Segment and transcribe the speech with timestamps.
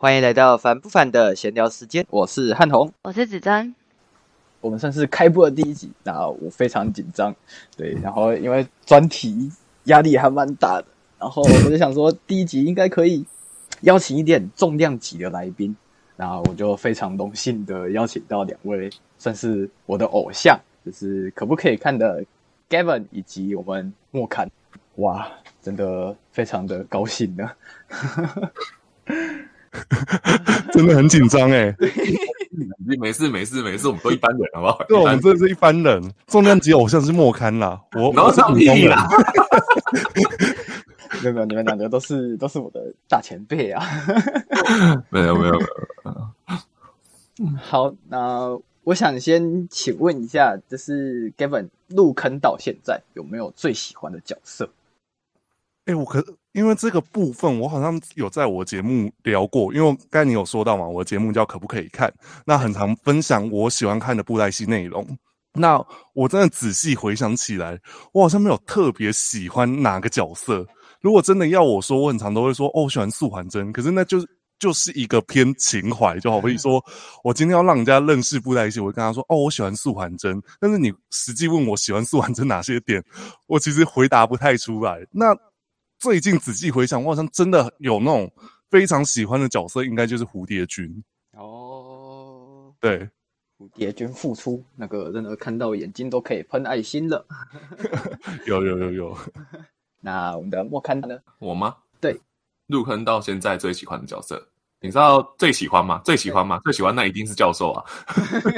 [0.00, 3.74] 欢迎来到烦不烦的闲聊时间，我是汉宏，我是子珍。
[4.60, 7.34] 我们算是开播的第一集，那我非常紧张，
[7.76, 9.50] 对，然后因为专题
[9.86, 10.84] 压力还蛮大的，
[11.18, 13.26] 然后我就想说第一集应该可以
[13.80, 15.76] 邀请一点重量级的来宾，
[16.16, 20.56] 然后我就非常荣幸的邀请到两位算是我的偶像，
[20.86, 22.24] 就是可不可以看的
[22.70, 24.48] Gavin 以及我们莫坎，
[24.94, 25.28] 哇，
[25.60, 27.50] 真的非常的高兴呢。
[30.72, 31.74] 真的很紧张哎！
[32.98, 34.84] 没事没事没事，我们都一般人，好不好？
[34.88, 36.12] 对，我们真的是一般人。
[36.26, 38.96] 重量级偶像是莫堪啦，我然后是普通人。
[41.22, 43.84] 没有没有，你们两个都是都是我的大前辈啊！
[45.10, 45.66] 没有没有没有。
[47.62, 54.68] 好，那我想先请问一下，就是 Gavin 入坑到现在有没有最喜欢的角色？
[55.86, 56.24] 哎，我可
[56.58, 59.72] 因为这个部分，我好像有在我节目聊过。
[59.72, 62.12] 因为刚才你有说到嘛，我的节目叫可不可以看？
[62.44, 65.06] 那很常分享我喜欢看的布袋戏内容。
[65.54, 65.80] 那
[66.14, 67.78] 我真的仔细回想起来，
[68.12, 70.66] 我好像没有特别喜欢哪个角色。
[71.00, 73.72] 如果真的要我说，我很常都会说哦，我喜欢素还真。
[73.72, 74.18] 可是那就
[74.58, 76.84] 就是一个偏情怀，就好比说
[77.22, 80.42] 我今天要让人家认识布袋戏，我会跟他说哦，我喜欢素还真。
[80.60, 83.02] 但是你实际问我喜欢素还真哪些点，
[83.46, 84.98] 我其实回答不太出来。
[85.12, 85.32] 那
[85.98, 88.32] 最近仔细回想，我好像真的有那种
[88.70, 92.72] 非常喜欢的角色，应该就是蝴蝶君哦。
[92.80, 93.08] 对，
[93.58, 97.26] 蝴蝶君复出，那个真的看到眼睛都可以喷爱心了。
[98.46, 99.18] 有有有有。
[100.00, 101.18] 那我们的莫堪呢？
[101.40, 101.74] 我吗？
[102.00, 102.16] 对，
[102.68, 104.40] 入坑到现在最喜欢的角色，
[104.80, 106.00] 你知道最喜欢吗？
[106.04, 106.60] 最喜欢吗？
[106.62, 107.84] 最喜欢那一定是教授啊。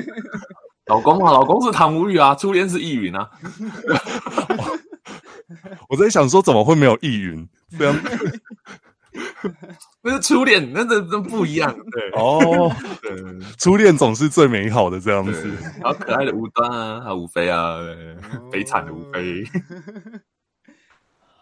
[0.86, 3.30] 老公啊，老公是唐无玉啊，初恋是易云啊。
[5.88, 7.48] 我在想说，怎么会没有易云？
[7.78, 7.96] 这样，
[10.02, 11.74] 那是初恋，那这真不一样。
[11.90, 12.70] 对哦，
[13.58, 15.48] 初恋总是最美好的这样子。
[15.80, 17.78] 然后可爱的吴端啊，还有吴飞啊，
[18.50, 19.44] 悲惨的吴飞。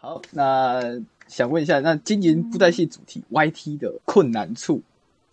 [0.01, 0.81] 好，那
[1.27, 4.83] 想问一下，那经营布袋戏主题 YT 的困难处，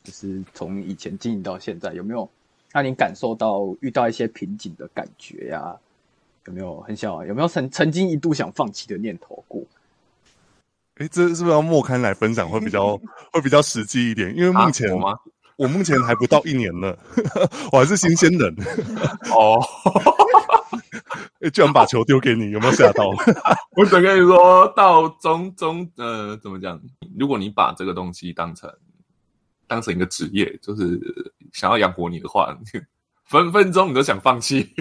[0.04, 2.30] 就是从以前经营到现在，有没有
[2.74, 5.78] 让你感受到遇到一些瓶颈的感觉呀？
[6.46, 7.24] 有没有很小？
[7.26, 9.64] 有没有曾曾经一度想放弃的念头过？
[10.96, 12.96] 哎，这是不是要莫刊来分享会比较
[13.34, 14.36] 会比较实际一点？
[14.36, 14.90] 因为目前
[15.58, 16.96] 我目前还不到一年呢，
[17.72, 18.56] 我还是新鲜人
[19.36, 19.60] 哦。
[21.42, 23.10] 哎，居然把球丢给你，有没有吓到？
[23.76, 26.80] 我只跟你说到中中呃，怎么讲？
[27.18, 28.72] 如果你把这个东西当成
[29.68, 31.00] 当成一个职业，就是
[31.54, 32.58] 想要养活你的话，
[33.26, 34.74] 分分钟你都想放弃。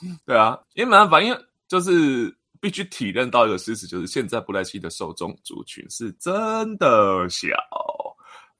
[0.26, 7.48] 对啊，因为没办法，因为就是必须体认到一个事实，就是现在布莱希的受众族群是真的小。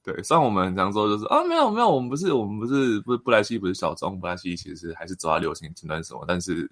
[0.01, 6.69] 对，虽然我们常说就是啊，没有没有，我们不是我们不是不布莱希不是小众，布莱希其实还是走在流行前端什么，但是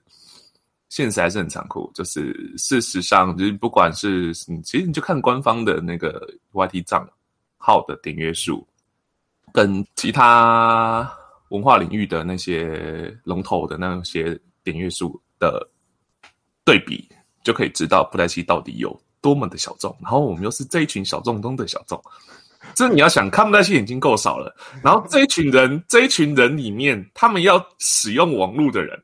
[0.89, 1.91] 现实还是很残酷。
[1.93, 7.07] 就是事实上，就是不管是你，其实你就看官方的那个 YT 账
[7.57, 8.65] 号的订阅数，
[9.51, 11.11] 跟其他
[11.49, 14.39] 文化领域的那些龙头的那些。
[14.71, 15.65] 点阅数的
[16.65, 17.07] 对比，
[17.43, 19.95] 就可以知道布袋戏到底有多么的小众。
[20.01, 22.01] 然后我们又是这一群小众中的小众，
[22.75, 29.01] 这你要想看布袋戏已经够少了，然后这一群人，这一群人里面，他们要使用网络的人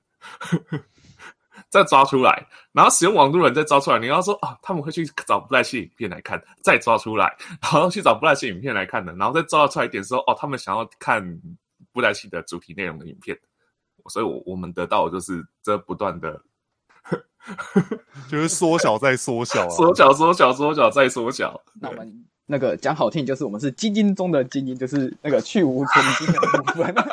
[1.69, 11.24] 再抓出来，然后使用网络人再抓出来，你要说啊，他们会去找布袋戏影片来看，再抓出来，然后去找布袋戏影片来看的，然后再抓出来一点说，哦，他们想要看
[11.94, 13.38] 布袋戏的主题内容的影片。
[14.09, 16.41] 所以，我我们得到的就是这不断的，
[18.30, 21.59] 就是缩小再缩小，啊缩小缩小缩小再缩小。
[21.80, 26.94] 那我们那个讲好听，就是我们是精英中的精英，就是那个去无存精的部分。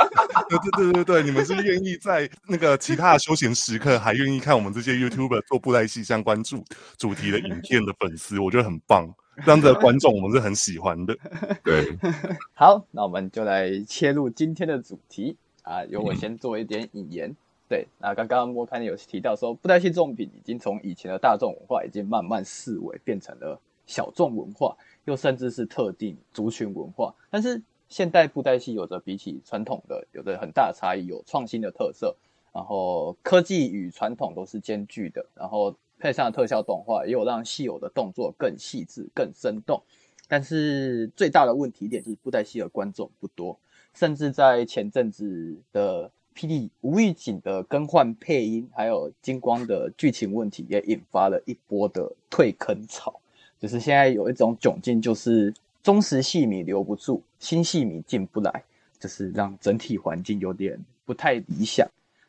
[0.51, 6.65] 对对对对对，你们是愿意在那个其他的休闲时刻，还愿意看我们这些 YouTuber 做布袋戏相关主
[6.99, 9.09] 主题的影片的粉丝，我觉得很棒。
[9.45, 11.17] 这样子的观众，我们是很喜欢的。
[11.63, 11.97] 对，
[12.53, 15.37] 好，那我们就来切入今天的主题。
[15.63, 17.35] 啊，由我先做一点引言。
[17.69, 27.15] 对，那刚刚莫看有提到说，布袋戏作品已经从以前的大众文化，已经慢慢式微，变成了小众文化，又甚至是特定族群文化。
[27.31, 32.17] 但是现代布袋戏有着比起传统的有着很大的差异，有创新的特色，
[32.53, 39.81] 然后科技与传统都是兼具的，然后配上特效动画，也有让戏友的动作更细致、更生动。
[40.27, 43.57] 但是最大的问题点就是布袋戏的观众不多。
[43.95, 53.21] 甚至在前阵子的霹雳无预警的更换配音，还有金光的剧情问题，也引发了一波的退坑潮。
[53.59, 55.53] 就是现在有一种窘境，就是
[55.83, 58.65] 忠实戏迷留不住，新戏迷进不来，
[58.99, 61.87] 就是让整体环境有点不太理想。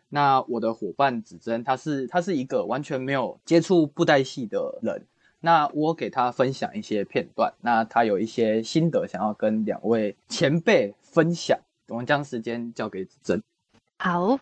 [0.10, 5.02] 那我的伙伴子珍，他是他是一个完全没有接触布袋戏的人。
[5.40, 11.60] 那我给他分享一些片段，那他有一些心得想要跟两位前辈分享。
[11.88, 13.44] 我们将时间交给子珍。
[14.00, 14.40] 好，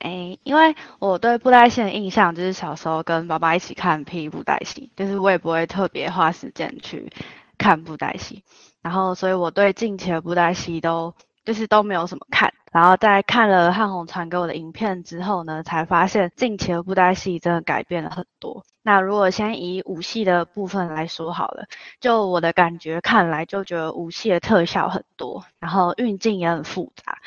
[0.00, 7.10] 诶，因为我对布袋戏的印象就是小时候跟爸爸一起看霹雳布袋戏，就是我也不会特别花时间去
[7.56, 8.44] 看布袋戏，
[8.82, 12.52] 然后所以我对近期的布袋戏都就是都没有什么看。
[12.78, 18.62] 然后在看了汉红传给我的影片之后呢，才发现近期的布袋戏真的改变了很多。
[18.84, 21.66] 那如果先以武戏的部分来说好了，
[21.98, 27.18] 就我的感觉看来，就觉得武戏的特效很多，然后运镜也很复杂，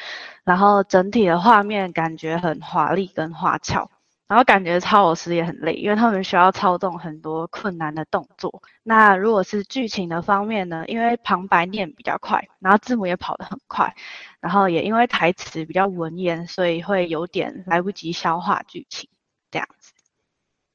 [0.46, 3.91] 然后整体的画面感觉很华丽跟花俏。
[4.32, 8.64] 然后感觉超偶师也很累，因为他们需要操纵很多困难的动作。
[8.82, 10.86] 那如果是剧情的方面呢？
[10.88, 13.94] 因为旁白念比较快，然后字母也跑得很快，
[14.40, 19.10] 然后也因为台词比较文言，所以会有点来不及消化剧情
[19.52, 19.92] 这样子。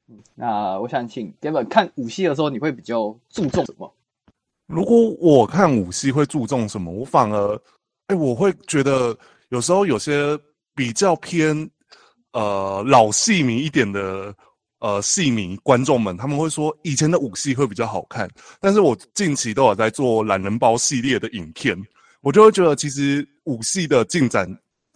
[0.09, 3.91] 嗯，那我想请 n 看武戏的时候，你会比较注重什么？
[4.67, 6.91] 如果我看武戏会注重什么？
[6.91, 7.59] 我反而，
[8.05, 9.17] 哎，我会觉得
[9.49, 10.39] 有时候有些
[10.75, 11.67] 比较偏。
[12.37, 14.31] 呃，老戏迷一点的
[14.77, 18.29] 呃戏迷观众们，他们会说以前的武戏会比较好看，
[18.61, 21.75] 但是我近期都有在做懒人包系列的影片，
[22.21, 24.47] 我就会觉得其实武戏的进展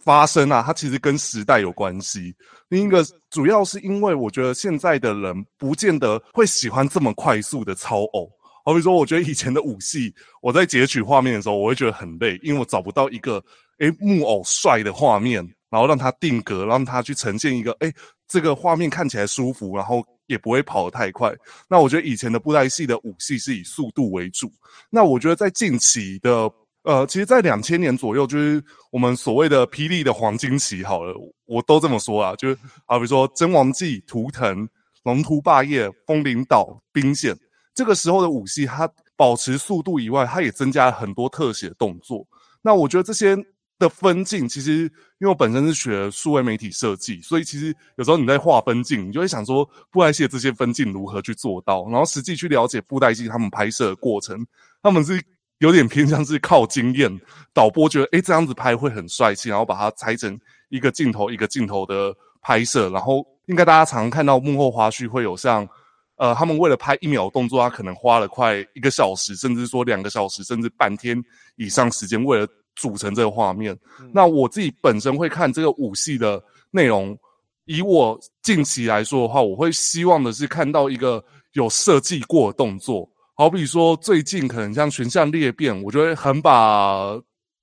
[0.04, 2.32] 发生啊，它其实跟时代有关系。
[2.68, 8.30] 另一个主要是因为我觉得现在的人不见得会喜欢这么快速的超偶，
[8.64, 13.42] 好比说，我觉得以前的武戏，我在截取画面的时候，我会觉得很累，因为我找不到一个
[13.80, 15.44] 诶木偶帅的画面。
[15.72, 17.90] 然后让它定格，让它去呈现一个，哎，
[18.28, 21.34] 这个画面看起来舒服，然后也不会跑得太快。
[21.66, 24.52] 那我觉得以前的布袋戏的武戏是以速度为主。
[24.90, 26.52] 那我觉得在近期的，
[26.82, 31.14] 呃，其实，在两千年左右，就是我们所谓的霹雳的黄金期，好了，
[31.46, 34.68] 我都这么说啊，就是好比如说真王记、图腾、
[35.04, 37.34] 龙图霸业、风铃岛、兵线，
[37.74, 38.86] 这个时候的武戏，它
[39.16, 42.26] 保持速度以外，它也增加了很多特写动作。
[42.60, 43.34] 那我觉得这些。
[43.82, 54.46] 的分镜其实，因为我本身是学数位媒体设计，所以其实有时候你在画分镜，你就会想说布袋戏这些分镜如何去做到，然后实际去了解布袋戏他们拍摄的过程，
[54.84, 55.20] 他们是
[55.58, 57.20] 有点偏向是靠经验，
[57.52, 60.38] 导播觉得诶这样子拍会很帅气，然后把它拆成
[60.68, 65.68] 一个镜头一个镜头的拍摄，然后应该大家常常看到幕后花絮会有像，
[66.16, 71.20] 呃，他们为了拍一秒动作，他可能花了快一个小时，甚至说两个小时，甚至半天
[71.56, 72.46] 以上时间为了。
[72.76, 73.78] 组成这个画面，
[74.12, 77.16] 那我自己本身会看这个武戏的内容。
[77.64, 83.08] 以我近期来说的话，我会希望的是看到一个有设计过的动作。
[83.34, 87.16] 好比说，最近可能像《全相裂变》，我觉得很把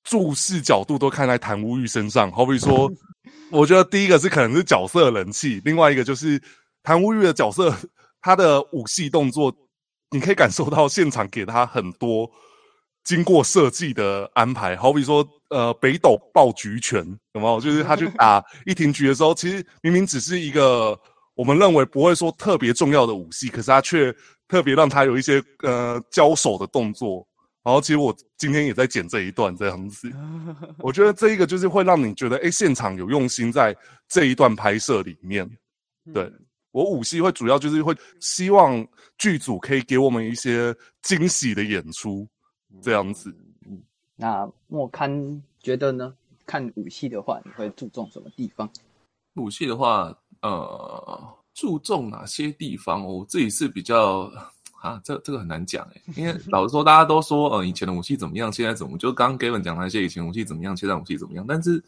[0.03, 2.31] 注视角度都看在谭无欲身上。
[2.31, 2.89] 好比说，
[3.51, 6.41] 我觉得第一个是可能是角色人气，另外一个就是
[6.81, 7.75] 谭无欲的角色，
[8.21, 9.53] 他的武戏动作，
[10.11, 12.29] 你可以感受到现场给他很多。
[13.09, 17.03] 经过设计的安排，好比说，呃，北斗爆菊拳，
[17.33, 17.57] 有没有？
[17.59, 20.95] 就是他去打一庭局的时候，其实明明只是一个
[21.33, 24.15] 我们认为不会说特别重要的武戏，可是他却
[24.47, 27.27] 特别让他有一些呃交手的动作。
[27.63, 30.07] 然后，其实我今天也在剪这一段这样子，
[30.77, 33.75] 我觉得这一个就是会让你觉得，哎，现场有用心在
[34.07, 35.49] 这一段拍摄里面。
[36.13, 36.31] 对
[36.71, 38.87] 我武戏会主要就是会希望
[39.17, 42.27] 剧组可以给我们一些惊喜的演出。
[42.81, 43.35] 这样子，
[43.67, 43.81] 嗯，
[44.15, 46.13] 那莫堪觉得呢？
[46.45, 48.67] 看武戏的话，你会注重什么地方？
[49.35, 50.11] 武器的话，
[50.41, 53.05] 呃，注重哪些地方？
[53.05, 54.31] 我自己是比较
[54.81, 58.97] 啊，这这个很难讲诶， 因为老实说，大家都说，呃，以前的武器怎么样，现在怎么？
[58.97, 61.45] 就刚刚 Gavin 讲那些以前武器怎么样，现在武器怎么样？
[61.47, 61.83] 但是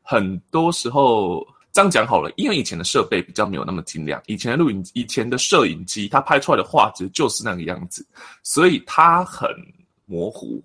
[0.00, 8.06] 很多时候这样讲好了，因为以前的设备比较没有那么精良，以前的录影、以前的摄影机，它拍出来的画质就是那个样子，
[8.44, 9.48] 所以它很。
[10.08, 10.60] 模糊，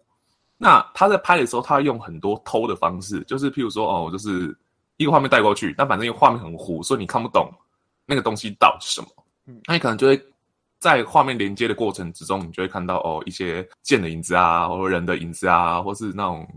[0.58, 4.58] 那他在拍的时候，他用很多偷的方式，就是譬如说，哦，就是
[4.98, 7.52] 一个画面带过去，但反正因为画面很糊，所以你看不懂
[8.06, 9.08] 那个东西到底是什么。
[9.46, 10.20] 嗯，那你可能就会
[10.80, 16.48] 在画面连接的过程之中，你就会看到哦，一些剑的影子啊，或者人的影子啊，或是那种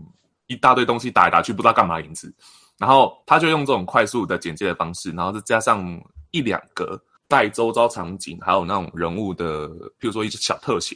[0.47, 2.33] 一大堆东西打来打去不知道干嘛的影子。
[2.77, 5.99] 然后他就用这种快速的剪接的方式，然后再加上
[6.31, 10.95] 一两个带周遭场景，还有那种人物的，譬如说一些小特写。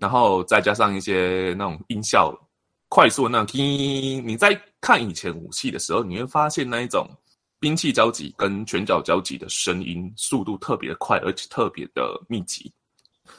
[0.00, 2.32] 然后再加上一些那种音效，
[2.88, 4.26] 快速的那种听。
[4.26, 7.08] 你在看以前武器的时候，你会发现那一种
[7.58, 12.72] 兵器交集跟拳脚交集的声音速度特别快，而且特别的密集。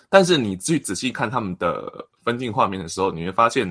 [0.10, 1.92] 但是你去仔细看他们的
[2.24, 3.70] 分镜画面的时候，你会发现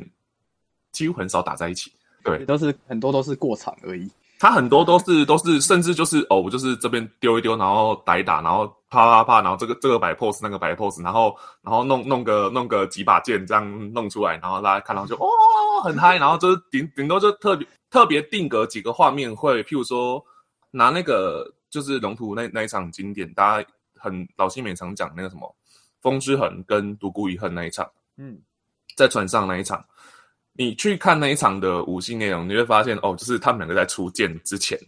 [0.92, 1.90] 几乎很少打在一起。
[2.22, 4.08] 对，都是很多都是过场而已。
[4.38, 15.26] 他很多都是都是，甚至就是哦，我就是这边丢一丢，然后打一打，然后啪啪啪，然后这个这个摆 pose，那个摆 pose，然后然后弄弄个弄个几把剑这样弄出来，然后大家看到就哦
[15.82, 20.22] 很嗨，然后就是顶顶多就特别特别定格几个画面，会譬如说
[20.70, 23.68] 拿那个就是龙图那那一场经典，大家
[23.99, 25.56] 很老新美常讲那个什么
[26.02, 28.38] 风之痕跟独孤一恨那一场，嗯，
[28.94, 29.82] 在船上那一场。
[30.54, 34.78] 你去看那一场的武戏内容，你会发现哦，就是他们两个在出剑之前，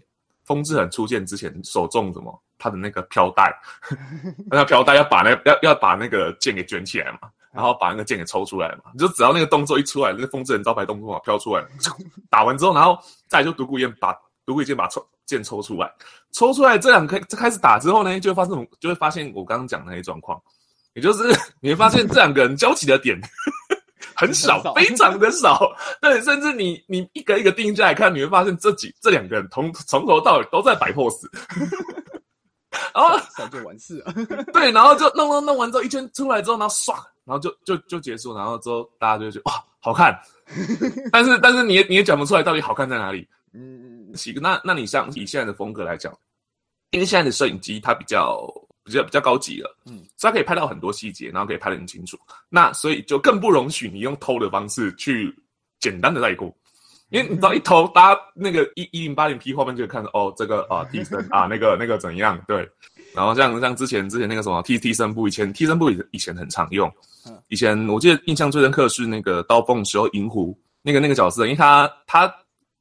[0.44, 3.54] 风之痕出现之前，手中什么他的那个飘带，
[4.50, 11.64] 那飘带要把那要要把那个剑给卷起来嘛，然后把那个剑给抽出来嘛，你就只要那个动作一出来，那个风之痕招牌动作嘛飘出来，
[12.30, 14.12] 打完之后，然后再就独孤雁把
[14.46, 15.90] 独孤一剑把抽剑抽出来，
[16.32, 20.40] 抽出来这两开开始打之后呢，就会发生就会发现我刚刚讲那些状况，
[20.92, 21.22] 也就是
[21.60, 23.18] 你会发现这两个人交集的点。
[24.14, 25.70] 很少，非常的少。
[26.00, 31.26] 对，甚至你你一个一个定下来看，你会发现这几这两个人从从头到尾都在摆 pose，
[32.92, 34.12] 然后三就完事了。
[34.52, 40.18] 对，然后就弄弄弄完之后，一圈出来之后，然后唰，然后就就就结束，然后之后大家就觉得哇好看，
[41.10, 43.26] 但是但是你也你也讲不出来到底好看在哪里。
[43.52, 46.12] 嗯，那那你像以现在的风格来讲，
[46.90, 48.46] 因为现在的摄影机它比较。
[48.84, 52.18] 比较比较高级了，嗯，所以它可以拍到很多细节，然后可以拍得很清楚。
[52.48, 55.34] 那所以就更不容许你用偷的方式去
[55.80, 56.54] 简单的带过，
[57.10, 62.68] 因为你知道一偷，大家那个一一零八零 P 画面就看到哦，这个啊 替身啊那个那个怎样对，
[63.14, 66.92] 然后像像之前之前那个什么替替身部，以前替身部以以前很常用，
[67.48, 72.32] 以前我记得印象最深刻是那个刀锋时候银狐那个那个角色，因为他他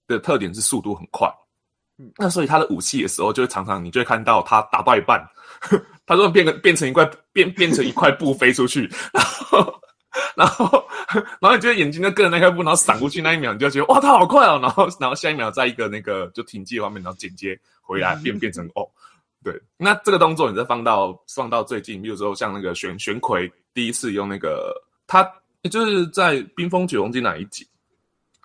[0.07, 1.43] 的特点是速度很快，嗯，
[2.18, 5.24] 那所以他的武器的时候就会常常你就会看到他打到一半。
[6.06, 9.82] 他说变个变成一块变变成一块布飞出去，然后
[10.36, 10.86] 然后
[11.40, 14.60] 然后你觉得眼睛就跟着那块布，然后闪过去那一秒，你就觉得哇，他好快哦！
[14.62, 18.86] 然后然后下一秒在一个那个就停机画面，然后剪接回来变变成哦，
[19.42, 19.58] 对。
[19.78, 24.74] 那这个动作你再放到放到最近，比如说像那个玄玄葵第一次用那个，
[25.08, 25.24] 他
[25.72, 27.66] 就是在冰封九龙金那一集。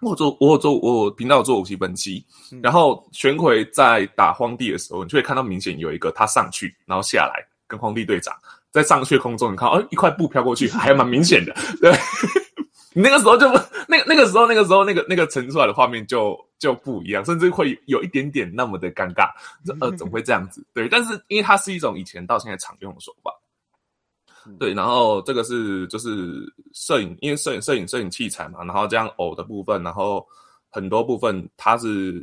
[0.01, 2.25] 我做我有做我频道做武器分析，
[2.63, 8.35] 然后玄魁在打荒地的时候，你就会看到明显有一个他上去，然后下来跟荒地队长
[8.71, 11.55] 在上去空中，你看哦一块布飘过去，还蛮明显的。
[11.81, 11.93] 对，
[12.95, 13.51] 你那个时候就
[13.89, 19.31] 那那个时候那个时候那个那个呈出来的画面就就不一样，甚至会有一点点那么的尴尬，
[19.81, 20.65] 呃怎么会这样子？
[20.73, 23.33] 对，但是因为它是一种以前到现在常用的手法。
[24.59, 30.27] 对，然后这个是就是摄影，因为摄影、摄影、摄影器材嘛，然后这样偶的部分，然后
[30.71, 32.23] 很多部分它是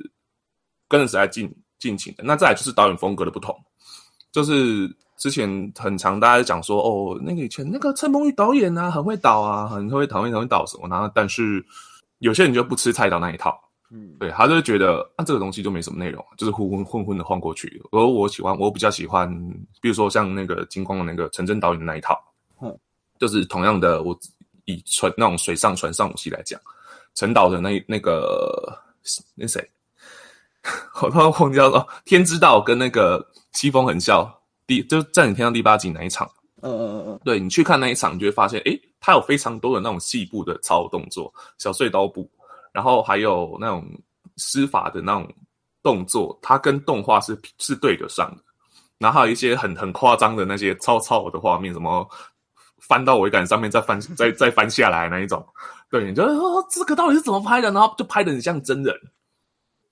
[0.87, 2.23] 跟着时代进进行的。
[2.23, 3.55] 那再来就是导演风格的不同，
[4.31, 11.65] 就是之前很长大家讲说，哦，那个以前那个陈梦玉导演啊，很会导啊，很会导演，很会导什么，然后但是
[12.19, 13.59] 有些人就不吃菜导那一套。
[13.91, 17.81] 嗯，对，他就觉得啊，这个东西就没什么内容，就是混混混混的晃过去。
[17.91, 19.29] 而我喜欢，我比较喜欢，
[19.79, 22.19] 比如说像那个金光的那个陈真导演的那一套，
[22.61, 22.75] 嗯，
[23.19, 24.17] 就是同样的，我
[24.65, 26.59] 以船那种水上船上武器来讲，
[27.13, 28.75] 陈导的那那个
[29.35, 29.61] 那谁，
[31.01, 33.23] 我突然忘记了，天之道跟那个
[33.53, 34.29] 西风很笑
[34.65, 36.27] 第就在你天上第八集哪一场，
[36.61, 42.27] 嗯嗯嗯嗯，对你去看那一场，你就会发现，诶，他有非常多的那种细部的操动作，小碎刀步。
[42.75, 43.87] 然后还有那种
[44.35, 45.25] 施法的那种
[45.81, 48.43] 动作，它跟动画是是对得上的。
[48.97, 52.05] 然后还有一些很很夸张的那些超超的画面，什么
[52.81, 55.41] 翻到桅杆上面再翻再再翻下来那一种，
[55.89, 57.71] 对，你觉得哦，这个到底是怎么拍的？
[57.71, 58.93] 然后就拍的很像真人。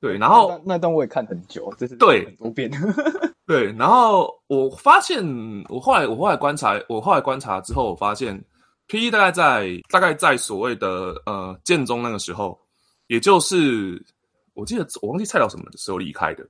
[0.02, 2.70] 对，然后那段我也看很久，这是对很多遍。
[3.48, 5.24] 对，然后我发现，
[5.70, 8.44] 我后来我后来观察，我后来观察之后，我发现
[8.88, 12.60] P 大概在大概在所谓的呃建中那个时候。
[13.08, 14.04] 也就是
[14.54, 16.48] 我记得我忘记蔡导什么时候离开的，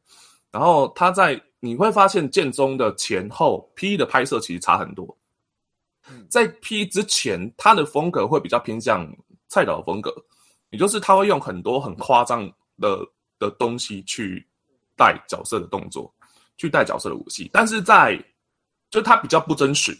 [0.51, 5.17] 然后他在你会发现剑宗的前后 P 的拍摄其实差很多，
[6.29, 9.07] 在 P 之前他的风格会比较偏向
[9.47, 10.13] 蔡导的风格，
[10.69, 12.45] 也就是他会用很多很夸张
[12.79, 12.99] 的
[13.39, 14.45] 的东西去
[14.95, 16.13] 带角色的动作，
[16.57, 18.23] 去带角色的武器，但是在
[18.89, 19.97] 就他比较不真实。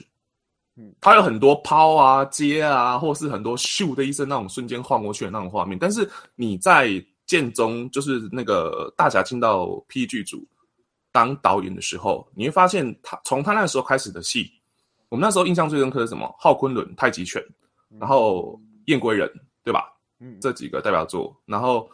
[0.76, 5.78] 嗯，它有很多抛啊、接啊，或是很多咻的一声那种瞬间晃过去的那种画面。
[5.78, 6.90] 但是你在
[7.26, 10.46] 剑中，就是那个大侠进到 P 剧组
[11.12, 14.52] 当导演的时候，你会发现他从他那时候开始的戏，
[15.10, 16.34] 我们那时候印象最深刻是什么？
[16.40, 17.40] 浩昆仑、太极拳，
[18.00, 19.32] 然后燕归人，
[19.64, 19.94] 对吧？
[20.20, 21.36] 嗯，这几个代表作。
[21.46, 21.88] 然后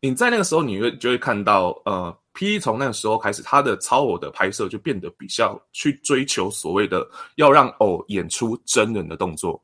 [0.00, 9.58] 你在那个时候，你会就会看到，呃 P 从那个时候开始，他的超偶的拍摄就变得比较去追求所谓的要让偶演出真人的动作。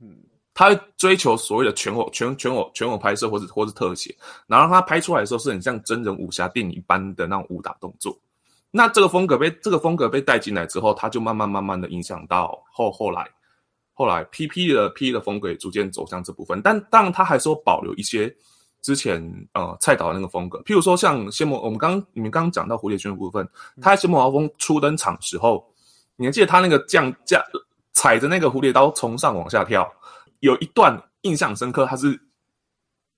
[0.00, 0.16] 嗯，
[0.54, 4.14] 他追求所谓的全偶、全全偶、全偶拍摄，或者或是特写，
[4.46, 8.16] 然后他拍出来的时候是很像真人武侠电影一般的那种武打动作。
[8.70, 13.26] 那这个风格被这个风格被带进来之后，他就慢慢慢慢的影响到后后来，
[13.92, 18.32] 后来 P P 的 P 的风格也逐渐走向这部分，但当然他还是有保留一些
[18.86, 19.20] 之前
[19.52, 23.44] 呃蔡导的那个风格，譬如说像仙魔，我们刚你们刚刚讲到蝴蝶君的部分，
[23.82, 25.68] 他在仙魔豪风初登场时候，
[26.14, 27.42] 你还记得他那个降降
[27.92, 29.92] 踩着那个蝴蝶刀从上往下跳，
[30.38, 32.16] 有一段印象深刻，他是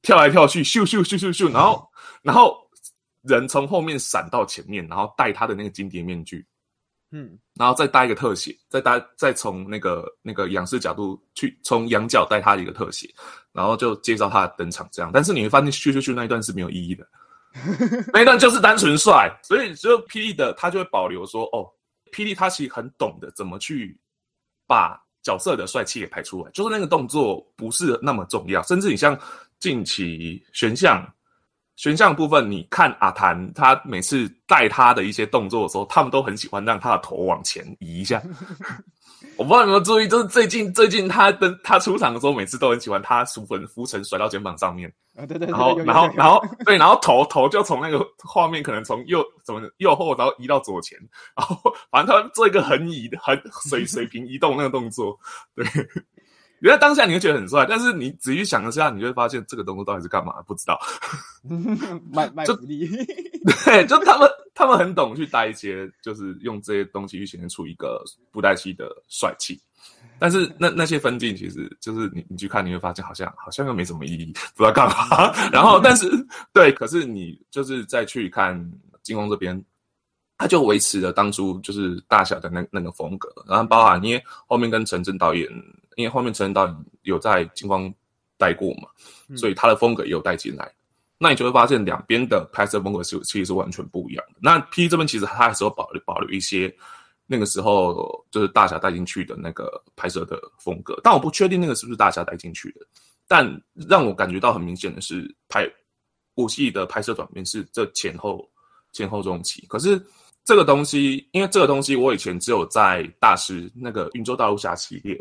[0.01, 1.87] 跳来跳去，咻咻咻咻咻，然后
[2.23, 2.57] 然后
[3.21, 6.47] 人从后面闪到前面，然后戴他的那个金蝶面具，
[7.11, 13.09] 嗯，然后再搭一个特写，再搭再从那个那个仰视角度去从仰角带他的一个特写，
[13.53, 15.11] 然后就介绍他的登场这样。
[15.13, 17.09] 但是你会发现，咻咻咻那一段是没有意义的，
[18.13, 19.35] 那一段就是单纯帅。
[19.43, 21.65] 所以就霹雳的他就会保留说，哦，
[22.13, 23.99] 霹雳他其实很懂得怎么去
[24.67, 29.19] 把角色的帅气给拍出来，就是那个动作不是那么重要，甚至你像
[29.59, 31.03] 近期选项。
[31.79, 38.21] 选项部分，你看阿谭他每次带他的一些动作的时候，他们都很喜欢让他的头往前移一下。
[39.39, 50.99] 我不知道你有没有注意，就是最近最近他的他出场的时候，每次都很喜欢他浮粉浮尘甩到肩膀上面，啊对对，然后然后然后对，然后头头就从那个画面可能从右怎么右后，然后移到左前，
[51.37, 51.57] 然后
[51.93, 55.17] 反正他做一个横移的横水水平移动那个动作，
[55.55, 55.65] 对。
[56.61, 60.43] 原来当下你会觉得很帅，但是你仔细想一下，你就会发现这个动作到底是干嘛？
[60.47, 60.79] 不知道。
[62.13, 62.89] 卖卖福利。
[63.65, 69.61] 对，就他们他们很懂去带一些，就是用这些东西去显现出一个布袋戏的帅气。
[70.19, 75.33] 但是那那些分镜，其实就是你你去看，你会发现好像好像又没什么意义，不知道干嘛。
[75.53, 76.11] 然后，但是
[76.53, 78.59] 对，可是你就是再去看
[79.03, 79.65] 金光这边，
[80.39, 85.47] 他就维持了当初就是大小的那那个风格，然后包含因为后面跟陈真导演。
[85.97, 87.93] 因为后面陈真导演有在金光
[88.37, 88.89] 待过嘛，
[89.37, 90.73] 所以他的风格也有带进来。
[91.19, 94.35] 那你就会发现两边的拍摄风格是其实是完全不一样的。
[94.41, 96.73] 那 P 这边其实他还是有保留保留一些
[97.27, 102.87] 那个时候就是大侠带进去的那个拍摄的风格，但我不确定那个是不是大侠带进去的。
[103.27, 105.69] 但让我感觉到很明显的是，拍
[106.37, 108.49] 武戏的拍摄转变是这前后
[108.93, 109.67] 前后中期。
[109.67, 110.01] 可是
[110.49, 115.21] 这个东西，因为这个东西我以前只有在大师那个云州大陆侠系列。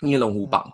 [0.00, 0.72] 捏龙虎榜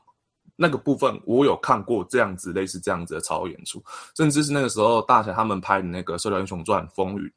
[0.56, 3.82] 那个部分，我有看过这样子类似这样子的超演出，
[4.14, 7.32] 甚至是那个时候大侠他们拍的那个《射雕英雄传》风雨，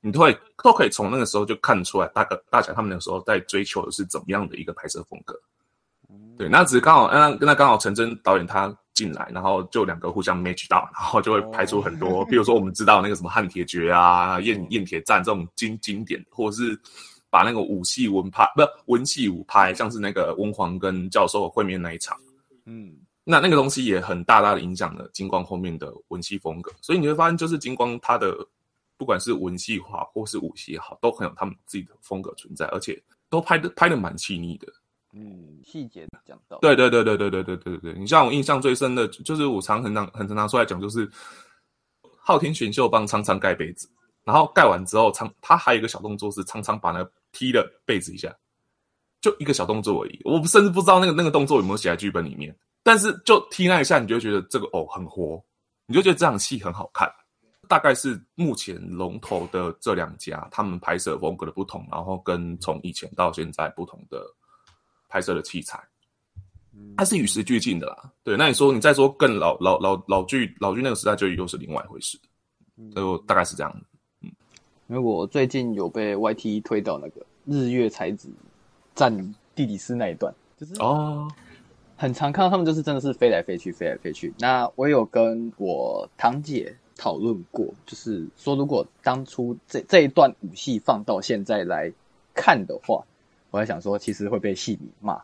[0.00, 5.34] 你都会都可以从那个时候就看出来，大个大侠他们那个时候在追求的是怎么样的一个拍摄风格。
[6.38, 16.78] 对，那只是刚好，那那刚好陈真导演他进来，然后就两个互相 match 到，然后就会拍出很多，比如说我们知道那个什么汉铁绝啊、燕燕铁战这种经经典，或者是。
[17.32, 22.18] 把那个武戏文拍，不是文戏武拍，像是那个温皇跟教授会面那一场，
[22.66, 26.72] 嗯，那那个东西也很大大的影响了金光后面的文戏风格。
[26.82, 28.36] 所以你会发现，就是金光他的
[28.98, 34.66] 不管是文戏化或是武戏也好，都很有他们自己的风格存在，而且都拍的拍的蛮细腻的。
[35.12, 38.00] 嗯，细节讲到，对对对对对对对对对对。
[38.00, 41.10] 你像我印象最深的，就是我常很常很常拿出来讲，就是
[42.16, 43.88] 昊天选秀帮苍苍盖被子，
[44.24, 47.08] 然后盖完之后，苍他还有一个小动作是苍苍把那。
[47.32, 48.36] 踢了被子一下，
[49.20, 50.20] 就一个小动作而已。
[50.24, 52.52] 我甚至不知道那个那个动作有没有写在剧本里面。
[52.82, 55.40] 但是就踢那一下，你就觉得这个哦很活，
[55.86, 57.08] 你就觉得这场戏很好看。
[57.68, 64.26] 大概是目前龙头的这两家，他们拍摄风格的不同，然后跟从以前到现在不同的
[65.10, 65.78] 拍摄的器材，
[66.96, 68.10] 它是与时俱进的啦。
[68.24, 72.18] 对，那你说你再说更老老老老剧老剧那个时代，就又是另外一回事。
[72.94, 73.70] 就大概是这样。
[74.22, 74.30] 嗯
[74.88, 78.28] 因为我最近有被 YT 推到那个日月才子
[78.92, 79.16] 战
[79.54, 81.30] 地底师那一段，就是哦，
[81.96, 84.34] 很常看到他们就是真的是飞来飞去，飞来飞去。
[84.36, 91.92] 那我有跟我堂姐讨论过，就是说如果当初这这一段武戏放到现在来
[92.34, 93.04] 看的话，
[93.50, 95.20] 我在想说，其实会被戏迷骂，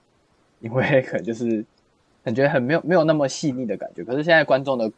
[0.61, 1.65] 因为 可能就是
[2.25, 4.03] 感觉很没有没有那么细腻的感觉。
[4.05, 4.91] 可是现在观众的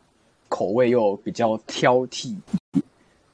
[0.49, 2.37] 口味又比较挑剔，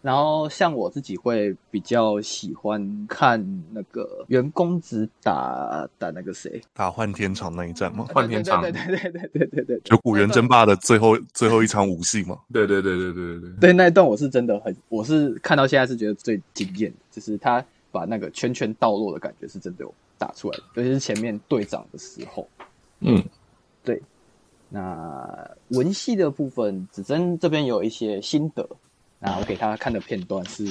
[0.02, 8.04] 然后像我自己会比较喜欢看那个袁公子打打那个谁，打幻天场那一战吗？
[8.12, 12.36] 幻天场，对对对对对对对，就古猿争霸的最后最后一场武戏嘛。
[12.52, 17.64] 对对对对对对对，对那一段我是真的很，我是看到现在是觉得最惊艳，就是他。
[17.94, 22.48] 把那个圈圈倒落的感觉是真的有打出来，尤其是前面队长的时候。
[22.98, 23.22] 嗯，
[23.84, 24.02] 对。
[24.68, 28.68] 那文戏的部分，子珍这边有一些心得。
[29.20, 30.64] 那我给他看的片段是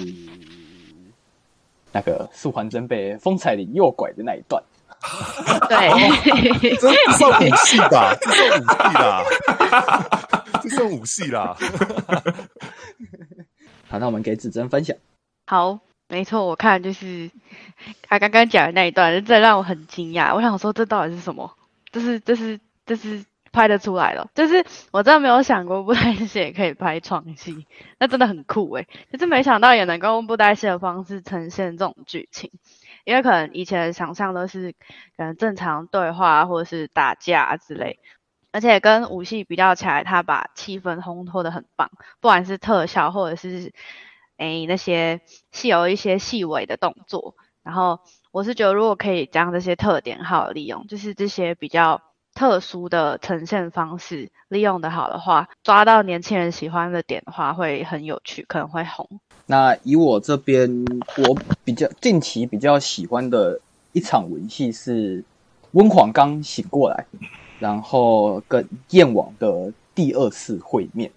[1.94, 4.62] 那个素还真被风采里诱拐的那一段。
[5.70, 8.14] 对，这这算武戏吧？
[8.22, 9.24] 这算武戏啦，
[10.62, 11.58] 这算武戏啦。
[13.88, 14.96] 好，那我们给子珍分享。
[15.46, 15.80] 好，
[16.14, 17.32] 没错，我看就是
[18.04, 20.36] 他刚刚讲的那一段，真的让我很惊讶。
[20.36, 21.52] 我想说，这到底是什么？
[21.92, 24.30] 这是这是这是拍得出来了？
[24.36, 27.66] 就是我真的没有想过布袋戏也可以拍创戏，
[27.98, 28.88] 那真的很酷诶。
[29.12, 32.52] 就是没想到也能够用布袋戏的方式呈现这种剧情。
[33.06, 34.74] 因为可能以前想象都是
[35.18, 37.98] 可能正常对话或者是打架之类，
[38.52, 41.90] 而且跟武戏比较起来，他把气氛烘托的很棒，
[42.22, 43.74] 不管是特效或者是
[44.38, 48.00] 诶那些细有一些细微的动作，然后
[48.32, 52.02] 我是觉得如果可以将这些特点好利用，就是这些比较
[52.34, 59.08] 特殊的呈现方式利用的好的话，抓到年轻人喜欢的点的话，会很有趣，可能会红。
[59.46, 60.84] 那以我这边，
[61.18, 63.60] 我比较近期比较喜欢的
[63.92, 65.24] 一场文戏是
[65.74, 67.06] 温晃刚醒过来，
[67.60, 71.12] 然后跟燕王的第二次会面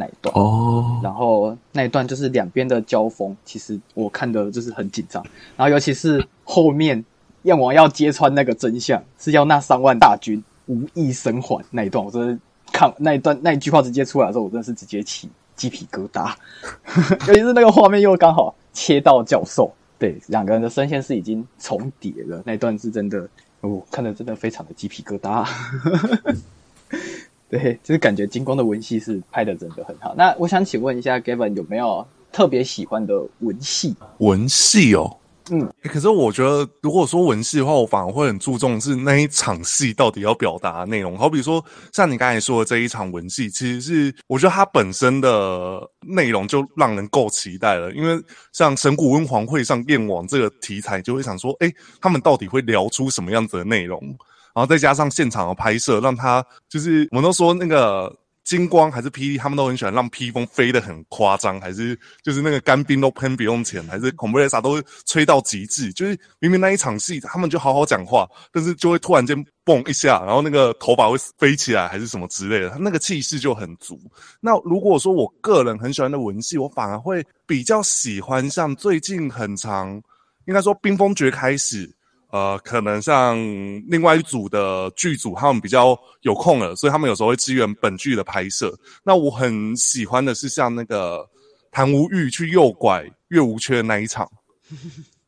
[0.00, 0.34] 那一段。
[0.34, 5.22] 哦，然后那一段就是两边的交锋，其实我看的就是很紧张。
[5.56, 7.04] 然后尤其是后面
[7.42, 12.38] 燕王要揭穿那个真相，是要那三万大军无一生还那一段，我真的
[12.72, 16.34] 看那一段那一句话直接出来的时候，我真的是直接起鸡皮疙瘩。
[17.28, 23.28] 尤其是那个画面又刚好切到教授，对两个人的声线是已经重叠了，那一段是真的，
[23.60, 25.46] 我看的真的非常的鸡皮疙瘩。
[27.50, 30.14] 对，就是感觉金光的文戏是拍的真的很好。
[30.16, 33.96] 那我想请问一下，Gavin 有没有特别喜欢的文戏？
[34.18, 35.16] 文戏哦，
[35.50, 41.18] 嗯欸可是我觉得，如果说文戏的话，我反而会很注重是那一场戏到底要表达的内容。
[41.18, 47.90] 好比说，像你刚才说的这一场文戏，其实是我觉得它本身的内容就让人够期待了。
[47.92, 54.00] 因为像神谷温皇会上燕王这个题材，就会想说，哎、他们到底会聊出什么样子的内容？
[54.54, 65.92] 然后再加上现场的拍摄，让他就是我们都说那个金光还是霹雳，他们都很喜欢让披风飞得很夸张，还是就是那个干冰都喷不用钱，还是恐怖雷萨都吹到极致。
[65.92, 74.00] 就是明明那一场戏他们就好好讲话，但是就会突然间蹦一下，然后那个头发会飞起来，还是什么之类的，他那个气势就很足。
[74.40, 79.90] 那如果说我个人很喜欢的文戏，我反而会比较喜欢像最近很长，
[80.46, 81.88] 应该说冰封诀开始。
[82.32, 83.36] 呃，可能像
[83.88, 88.72] 另外一组的剧组，他们比较有空了，所以他们有时候会支援本剧的拍摄。
[89.02, 91.28] 那我很喜欢的是像那个
[91.72, 94.30] 谭无欲去诱拐岳无缺的那一场，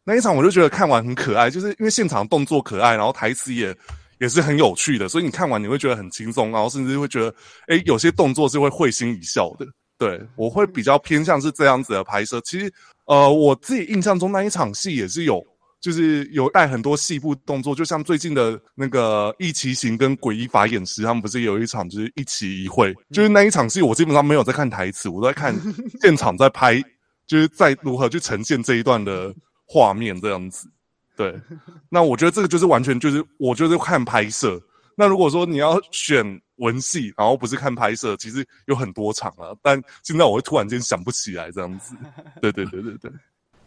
[0.04, 3.76] 那一场我就觉得看完很可爱，就是因为现场动作可爱，然后台词也
[4.18, 7.34] 也是很有趣的，所以你看完你会觉得很轻松，然后甚至会觉得，
[7.66, 9.66] 诶，有些动作是会会心一笑的。
[9.98, 12.40] 对我会比较偏向是这样子的拍摄。
[12.44, 12.72] 其实，
[13.06, 15.44] 呃，我自己印象中那一场戏也是有。
[15.82, 25.52] 就是有带很多细部动作，就像最近的那个一骑行跟诡异法演师，他们不是有一场就是一期一会，就是那一场戏，我基本上没有在看台词，我都在看
[26.00, 26.80] 现场在拍，
[27.26, 29.34] 就是在如何去呈现这一段的
[29.66, 30.70] 画面这样子。
[31.16, 31.36] 对，
[31.90, 34.62] 那我觉得这个就是完全就是我就是看拍摄。
[34.96, 36.24] 那如果说你要选
[36.56, 41.96] 文戏，然后不是看拍摄，其实有很多场啊，但现在我会突然间想不起来这样子。
[42.40, 43.10] 对对对对对。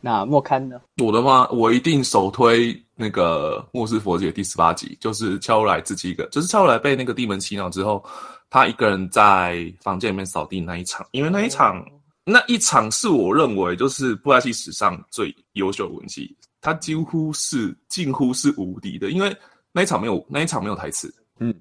[0.05, 0.79] 那莫刊呢？
[1.01, 8.05] 我的话，我一定首推那个《末世佛姐》第十八集，就是乔如来自己一个，就是乔如来被那个地门洗脑之后，
[8.47, 11.83] 他一个人在房间里面扫地那一场，因为那一场
[12.23, 19.35] 那一场是我认为就是布莱西史上最优秀的文戏，他几乎是近乎是无敌的，因为
[19.71, 21.51] 那一场没有那一场没有台词，嗯，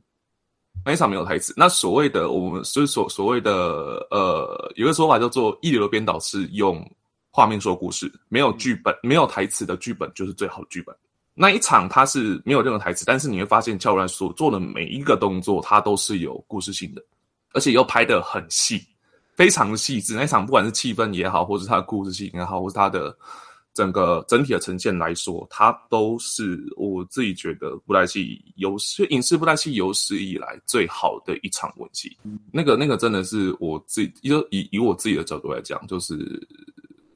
[0.84, 1.54] 那一场没有台词。
[1.56, 6.86] 那所谓的我们就是所所谓的呃，有个说法叫做一流的编导是用。
[7.36, 10.94] 画面说故事，没有剧本、没有台词的剧本就是最好的剧本。
[11.34, 17.02] 那一场它是没有任何台词，但是你会发现乔然所做的每一个动作，它都是有故事性的，
[17.52, 18.80] 而且又拍得很细，
[19.34, 20.14] 非常的细致。
[20.14, 23.18] 那一场不管是气氛也好，或是它的故事性也好，或是它的
[23.74, 32.16] 整个整体的呈现来说，它都是我自己觉得布袋戏有史影视布袋戏有史以来最好的一场文戏。
[32.52, 36.40] 那个那个真的是我自己，就以以我自己的角度来讲，就是。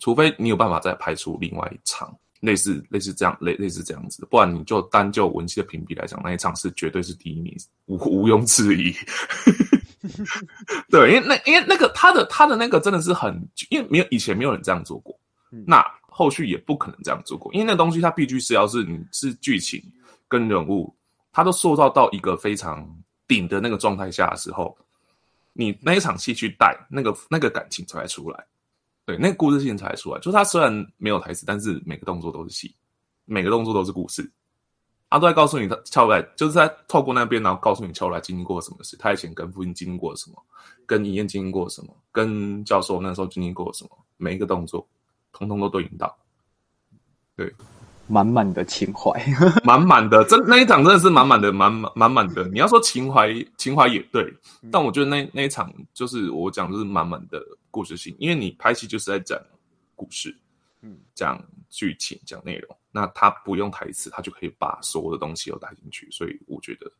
[0.00, 7.56] 除非你有办法再拍出另外一场类似类似这样类类似这样子，不然你就单就文戏的评比来讲，那一场是绝对是第一名，
[7.86, 8.94] 无毋庸置疑。
[10.88, 13.34] 对，因为那因为那个他的他的那个真的是很，
[13.70, 15.18] 因为没有以前没有人这样做过，
[15.66, 19.82] 那后续也不可能这样做过，因为那东西它必须是要是你是剧情
[20.28, 20.94] 跟人物，
[21.32, 22.88] 它都塑造到一个非常
[23.26, 24.78] 顶的那个状态下的时候，
[25.52, 28.46] 你那一场戏去带那个那个感情才会出来。
[29.08, 30.20] 对，那个故事性才出来。
[30.20, 32.70] 就是他虽然没有台词，但是每个动作都是戏，
[33.24, 34.30] 每个动作都是故事。
[35.08, 40.36] 他都在告诉你，他乔来就是在透过那边，然后告诉你乔来经历过什么事，他以前跟父亲经历过什么，
[40.84, 44.86] 跟医院经历过什么，跟教授那时候经历过什么，每一个动作，
[45.32, 46.14] 通通都对应到。
[47.34, 47.50] 对，
[48.08, 49.10] 满满的情怀，
[49.64, 52.46] 满满的，真那一场真的是满满的，满满满满的。
[52.48, 54.30] 你要说情怀，情怀也对，
[54.70, 57.42] 但我觉得那那一场就是我讲就是满满的
[57.78, 59.40] 故事性，因为你拍戏就是在讲
[59.94, 60.36] 故事，
[60.80, 62.76] 嗯，讲剧情，讲内容。
[62.90, 66.90] 那他不用台词，他就可以把所有的东西都带进去，所以我觉得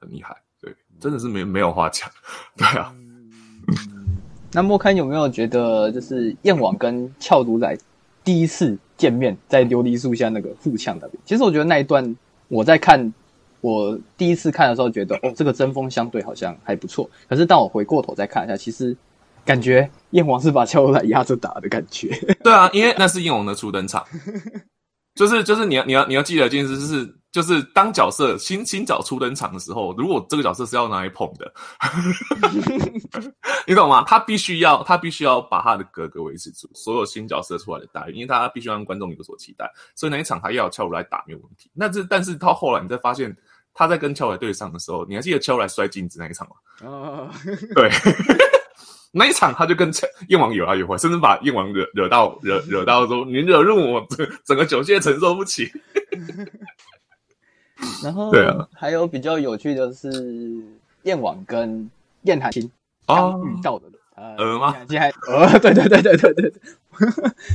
[0.00, 0.34] 很厉害。
[0.58, 2.10] 对，真的是没没有话讲。
[2.56, 2.94] 对啊。
[4.50, 7.78] 那莫堪有没有觉得，就是燕王跟俏毒仔
[8.24, 11.22] 第一次见面在琉璃树下那个互呛那边？
[11.26, 12.16] 其实我觉得那一段
[12.48, 13.12] 我在看，
[13.60, 17.10] 我第一次看的时候觉得，哦，这个针锋相对好像还不错。
[17.28, 18.96] 可是当我回过头再看一下，其实
[19.48, 22.08] 感觉燕王是把俏如来压着打的感觉。
[22.44, 24.04] 对啊，因为那是燕王的初登场。
[25.16, 31.50] 就是就是你要你要你要记得一件事，就是就是当角色新新角初登场的时候，如果这个角色是要拿来捧的，
[33.66, 34.04] 你懂吗？
[34.06, 41.70] 他必须要他必须要把他的格格维持住，所有新角色出来的待遇，因为他必须让观众有所期待，所以那一场他要俏如来打没有问题。
[41.72, 43.34] 那这但是到后来你再发现
[43.72, 46.54] 他在跟俏如来对上的时候，你还记得俏如来摔镜子那一场吗？
[46.86, 47.30] 哦，
[47.74, 47.90] 对。
[49.10, 49.90] 那一场他就跟
[50.28, 55.72] 燕王有来有回，甚至把燕王惹惹到惹惹到说：“你惹怒我，整整个九界承受不起。
[58.04, 60.62] ”然后对啊，还有比较有趣的是
[61.04, 61.90] 燕王跟
[62.22, 62.70] 燕寒青
[63.06, 64.76] 刚遇到的呃吗？
[64.90, 66.52] 燕寒青呃，对对对对对对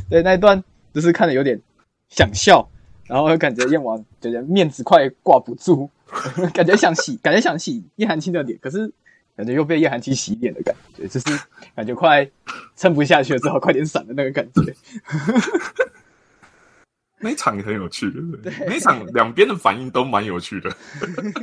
[0.09, 1.61] 对，那一段就是看的有点
[2.09, 2.67] 想笑，
[3.05, 5.87] 然后感觉燕王觉得面子快挂不住，
[6.51, 8.91] 感觉想洗，感觉想洗燕寒青的脸，可是。
[9.35, 11.25] 感觉又被叶寒青洗脸的感觉，就是
[11.75, 12.29] 感觉快
[12.75, 14.75] 撑不下去了，只好快点闪的那个感觉。
[17.19, 18.11] 那场也很有趣，
[18.43, 20.69] 对，那场两边的反应都蛮有趣的。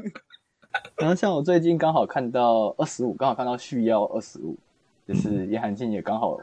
[0.96, 4.56] 然后像我最近刚好看到二十五，刚好看到续邀二十五，
[5.08, 6.38] 就是叶寒青也刚好，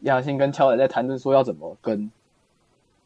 [0.00, 2.10] 叶寒青跟乔伟在谈论说要怎么跟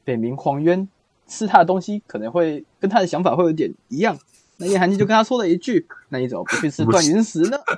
[0.04, 0.86] 北冥狂渊
[1.26, 4.18] 吃他的东西，可能会跟他的想法会有点一样。
[4.58, 7.56] 那叶寒青就跟他说了一句：“那你怎么不去吃断云石呢？”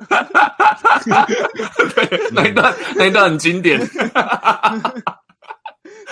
[1.95, 3.79] 对，那一段那一段很经典。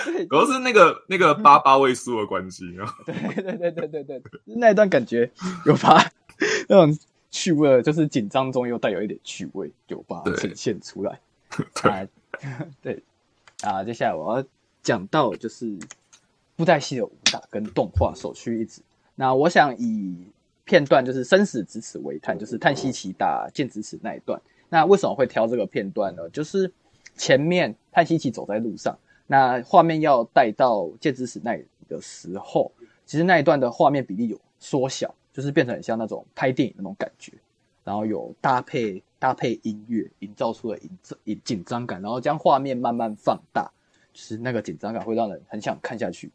[0.05, 2.85] 对，主要是那个那个八八位数的关系啊。
[3.05, 5.29] 对对对对对对，那一段感觉
[5.65, 5.97] 有把
[6.69, 6.97] 那种
[7.31, 11.19] 趣味，就是紧张中又带有一点趣味，有把呈现出来。
[11.81, 12.07] 对
[12.81, 13.03] 对
[13.63, 14.45] 啊，接下来我要
[14.83, 15.77] 讲到就是
[16.55, 18.81] 布袋戏的武打跟动画首屈一指。
[19.15, 20.15] 那我想以
[20.69, 24.39] 片段就是生死咫尺为叹，就是叹息奇打剑咫尺那一段。
[24.69, 26.29] 那为什么会挑这个片段呢？
[26.29, 26.71] 就是
[27.17, 32.71] 前面叹息奇走在路上，那画面要带到剑咫尺那的时候，
[33.03, 37.33] 其实那一段的画面比例有缩小，就是变成很像那种拍电影那种感觉。
[37.83, 43.71] 然后有搭配搭配音乐，营造出了紧紧紧张感，然后将画面慢慢放大，
[44.13, 46.31] 就是那个紧张感会让人很想看下去。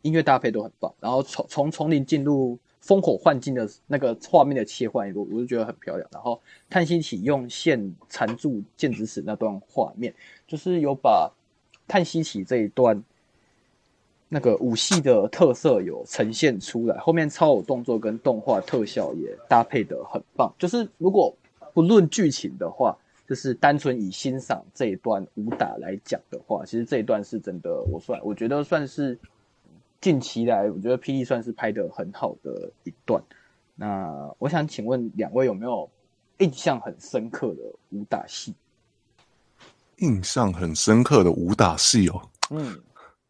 [0.00, 2.58] 音乐搭配都很棒，然后从从丛林进入。
[2.86, 6.08] 烽火幻境的那个画面的切换，我我就觉得很漂亮。
[6.12, 10.14] 然后叹息起用线缠住剑指使那段画面，
[10.46, 11.28] 就是有把
[11.88, 13.02] 叹息起这一段
[14.28, 16.96] 那个武戏的特色有呈现出来。
[16.98, 20.54] 后面超有动作跟动画特效也搭配的很棒。
[20.56, 21.34] 就是如果
[21.74, 22.96] 不论剧情的话，
[23.28, 29.18] 就是单纯以欣赏这一段武打来讲的话，其实这一段是真的，我算我觉得算是。
[30.00, 33.22] 近期来，我觉得霹雳算是拍的很好的一段。
[33.74, 35.90] 那我想请问两位有没有
[36.38, 38.54] 印象很深刻的武打戏？
[39.98, 42.78] 印象很深刻的武打戏哦，嗯，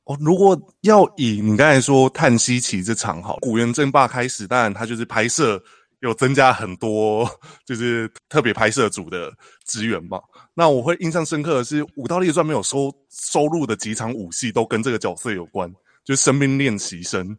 [0.05, 5.62] 哦，如果要以你刚才说叹息期这场好，古元争霸开始，当然他就是拍摄
[6.00, 7.24] 有增加很多，
[7.64, 9.33] 就是特别拍摄组的
[9.64, 10.20] 资源嘛。
[10.55, 15.72] 那我会印象深刻的是《武道列传》没有收收入的几场武戏都跟这个角色有关。
[16.06, 17.36] 就是生命练习生，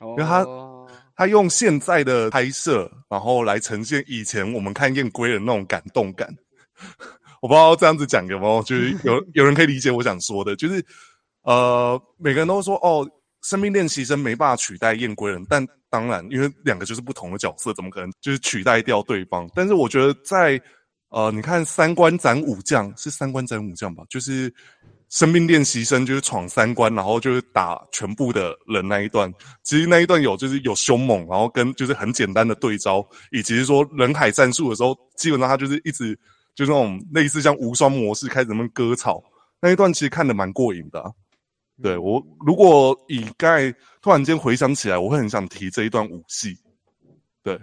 [0.00, 0.42] 因为他
[1.14, 6.34] 他用现在的拍摄，然后来呈现以前我们看燕归的那种感动感。
[7.42, 10.82] 我不知道这样子讲有没有，就是有有人可以理解我想说的，就是
[11.42, 13.06] 呃，每个人都说哦，
[13.42, 19.46] 生命练习生没办法取代燕归人，但当然，因为两个就是不同的角色，怎么可能就是取代掉对方？
[19.54, 20.58] 但是我觉得在
[21.10, 24.50] 呃，你看三观斩武将是三观斩武将吧，就是。
[25.08, 29.32] 生命练习生就是闯三关，然后就是打全部的人那一段。
[29.62, 36.14] 其实那一段有就是有凶猛，然后跟就是很简单的对招，以及是说人海战术的时候，基本上他就是一直
[36.54, 39.22] 就那种类似像无双模式开始那么割草，
[39.60, 41.12] 那一段其实看的蛮过瘾的啊、
[41.82, 46.56] 对我，如果以盖突然间回想起来，我会很想提这一段武戏。
[47.42, 47.60] 对，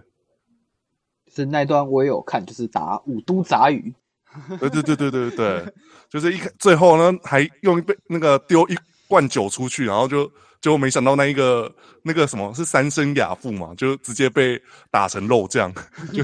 [1.34, 3.94] 是那段我也有看，就是打五都杂鱼，
[4.60, 5.74] 对对对对对对，
[6.10, 15.74] 就是一开最后呢，还用一杯那个丢一罐酒出去，然后就就没想到那一个那个什么是三生雅妇嘛，就直接被打成肉酱，
[16.14, 16.24] 就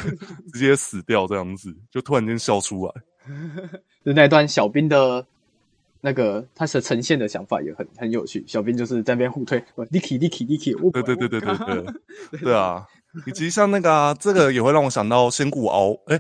[0.54, 2.94] 直接死掉这样子，就突然间笑出来。
[4.06, 5.26] 就那段小兵的
[6.02, 8.44] 那个他所呈现的想法也很很有趣。
[8.48, 11.56] 小兵就是在那边互推，Licky Licky Licky，我对对对对对
[12.32, 12.88] 对对啊！
[13.26, 16.20] 以及像那个啊，这个也会让我想到仙骨鳌，哎，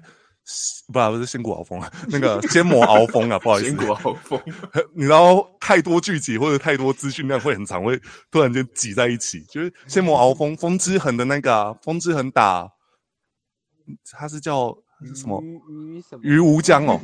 [0.91, 4.41] 不不是仙骨鳌峰啊，那个仙魔鳌峰啊， 不好意思，仙骨鳌峰，
[4.95, 7.99] 你知道太多聚集或者太多资讯量会很长，会
[8.31, 9.41] 突然间挤在一起。
[9.49, 12.67] 就是仙魔鳌峰，风之痕的那个啊，风之痕打，
[14.17, 14.75] 他是叫
[15.15, 16.99] 什么鱼鱼什么鱼无疆哦。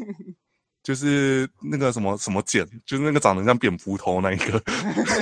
[0.85, 4.61] 就是那个什么什么茧，就是那个长得像蝙蝠头那一个，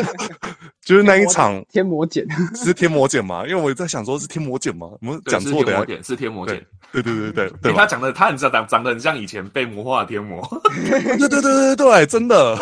[0.83, 3.47] 就是那一场 天魔茧，是天魔茧嘛？
[3.47, 4.89] 因为我在想说是天魔茧吗？
[4.99, 6.61] 我们讲错的是天魔茧。
[6.91, 10.45] 对对对对 对他讲的，他很像长长得很像以前被魔化的天魔。
[10.75, 12.59] 对对对对对，真的，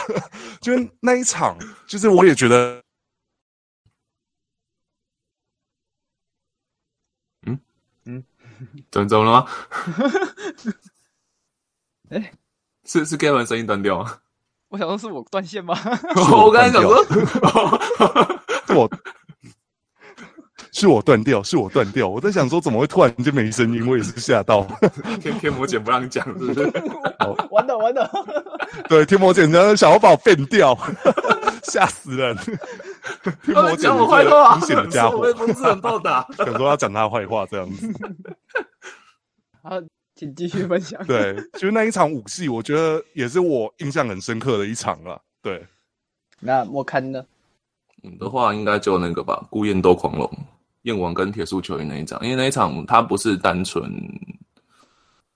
[0.61, 2.83] 就是那一场，就是我也觉得
[8.91, 9.47] 怎么怎么了吗？
[12.11, 12.31] 哎
[12.91, 14.17] 是是 Gavin 声音断掉吗？
[14.67, 15.73] 我想说是我断线吗？
[16.35, 17.01] 我刚才想说，
[18.67, 18.89] 是我
[20.73, 22.09] 是我断掉，是我断掉。
[22.09, 24.67] 我在想说怎么会突然间没声音，我也是吓到。
[25.21, 26.63] 天天魔姐不让你讲，是不是？
[27.49, 28.11] 完了完了，
[28.89, 30.77] 对，天魔茧真想要把我变掉，
[31.63, 32.35] 吓死人。
[33.43, 36.27] 天魔茧讲我坏话，明显的家伙我被，风之痕暴打。
[36.37, 37.89] 想说要讲他的坏话这样子。
[39.63, 39.79] 好，
[40.21, 41.03] 请继续分享。
[41.07, 45.19] 对，就是那一场武戏，我觉得也是我印象很深刻的一场了。
[45.41, 45.65] 对，
[46.39, 47.25] 那莫堪呢？
[48.03, 50.31] 嗯的话，应该就那个吧，孤雁斗狂龙，
[50.83, 53.91] 燕王跟铁树球员那一场，因为那一场他不是单纯，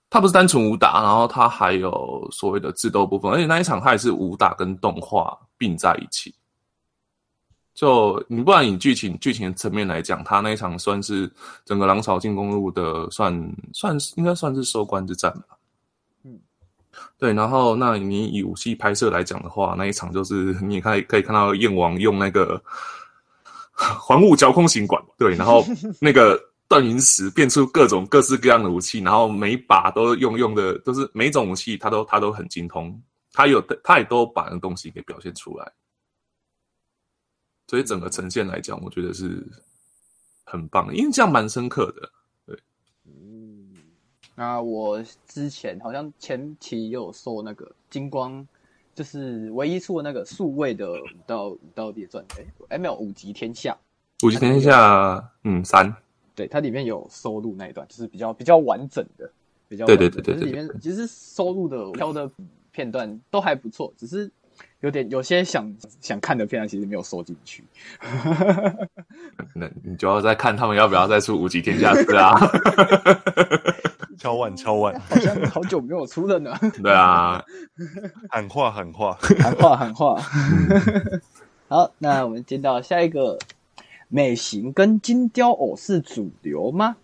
[0.08, 6.32] 他不是单纯武打，然后他还有所谓的智斗部分，而且那一场他也是武打跟动画并在一起。
[7.76, 11.30] 就你不然以剧情剧情层面来讲，他那一场算是
[11.66, 15.58] 整个狼巢进攻路的算算是应该算是收官之战吧。
[16.24, 16.40] 嗯，
[17.18, 22.58] 对，然后那你以武器拍摄来讲的话，那一场就是你看可以看到燕王用那个
[23.76, 25.62] 环物遥控型管，对，然后
[26.00, 32.98] 那个断云石变出各种各式各样的武器，然后每一把都用用的都是每一种武器，他都他都很精通，
[33.34, 35.70] 他有他也都把那东西给表现出来，
[37.66, 39.44] 所以整个呈现来讲，我觉得是
[40.44, 42.10] 很棒，印象蛮深刻的。
[42.46, 42.58] 对，
[43.04, 43.74] 嗯
[44.34, 48.46] 那我之前好像前期也有收那个金光，
[48.94, 53.76] 就是唯一出的那个数位的武道武道列传，哎、哎没有五级天下，
[54.22, 55.92] 五级天下，嗯，三，
[56.34, 59.28] 对，它里面有收录那一段，就是比较比较完整的，
[59.68, 62.30] 比较对完整对对对就是里面其实收录的挑的
[62.70, 64.30] 片段都还不错，只是
[64.86, 67.64] 有点有些想想看的片段其实没有收进去。
[69.52, 72.32] 那你就要再看他们要不要再出五级天下四啊？
[74.16, 77.44] 敲碗敲碗，好像好久没有出了呢， 对啊，
[78.30, 79.18] 喊话喊话。
[79.40, 80.22] 喊话喊话。
[81.68, 83.36] 好，那我们进到下一个，
[84.06, 86.96] 美型跟金雕偶是主流吗？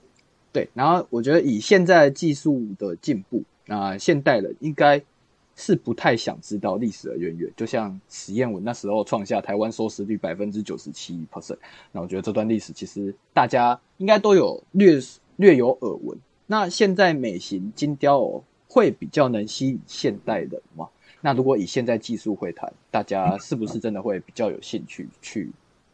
[0.52, 5.02] 对，然后我觉得以现在技术的进步，那现代人应该
[5.56, 7.50] 是不太想知道历史的渊源。
[7.56, 11.58] 就像实验文那时候创下台湾收视率百分之九十七 percent，
[11.92, 15.00] 那我觉得这段历史其实大家应该都有略
[15.36, 16.18] 略有耳闻。
[16.46, 20.88] 那现在美型金雕偶会比较能吸引现代人吗？
[21.20, 25.50] 那如果以现在技术会谈，大家是不是真的会比较有兴趣去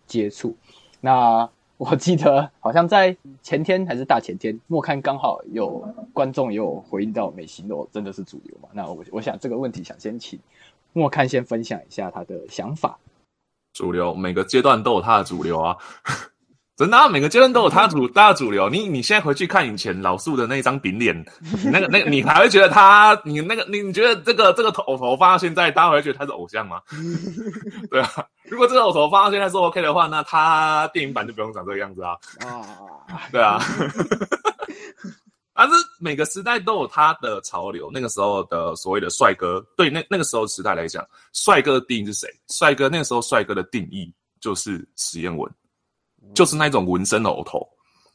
[0.06, 0.56] 接触？
[1.00, 5.78] 那我记得好像在前天还是大前天，莫看刚好有
[6.12, 8.68] 观众也有回应到美型偶真的是主流嘛？
[8.72, 10.38] 那我我想这个问题想先请
[10.92, 12.98] 莫看先分享一下他的想法。
[13.72, 15.78] 主流每个阶段都有他的主流啊，
[16.78, 18.68] 真的、啊，每个阶段都有它主 它的主流。
[18.70, 26.80] 你你现在回去看以前老树的那张饼脸，你 那个那个你还会觉得他，你那个你你觉得这个这个头偶头发到现在，大家还会觉得他是偶像吗？
[27.90, 32.12] 对啊，如果这个偶头发到现在是 OK 的话，那他电影版就不用长这个样子啊。
[32.46, 33.58] 啊，对啊，
[35.52, 37.90] 但是每个时代都有它的潮流。
[37.92, 42.28] 那个时候的所谓的帅哥，对那那个时候时代来讲，帅哥的定义是谁？
[42.46, 45.50] 帅哥那个时候帅哥的定义就是实验文，
[46.34, 47.66] 就是那种纹身的偶头。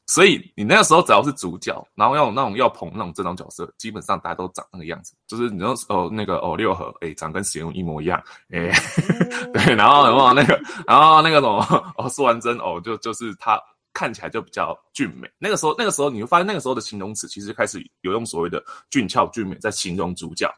[0.06, 8.70] 所以你那个时候只要是主角，然后要有那种要捧那种这种角色，基本上大家都长那个样子，就是你说哦那个哦六合，哎长跟使用一模一样，哎，
[9.54, 13.58] 对，然后然后那个然后那个什么哦苏完真哦就就是他
[13.94, 15.30] 看起来就比较俊美。
[15.40, 20.54] 那个时候那个时候你会发现那个时候的形容词其实开始有用所谓的俊俏俊美在形容主角，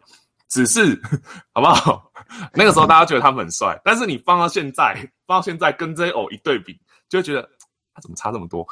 [0.49, 0.99] 只是
[1.53, 2.12] 好不好？
[2.51, 4.95] 那个时候大家觉得他们很帅，但是你放到现在
[5.28, 6.76] 放到现在跟这些偶一对比，
[7.16, 7.49] 就会觉得。
[7.97, 8.68] 他怎么差这么多？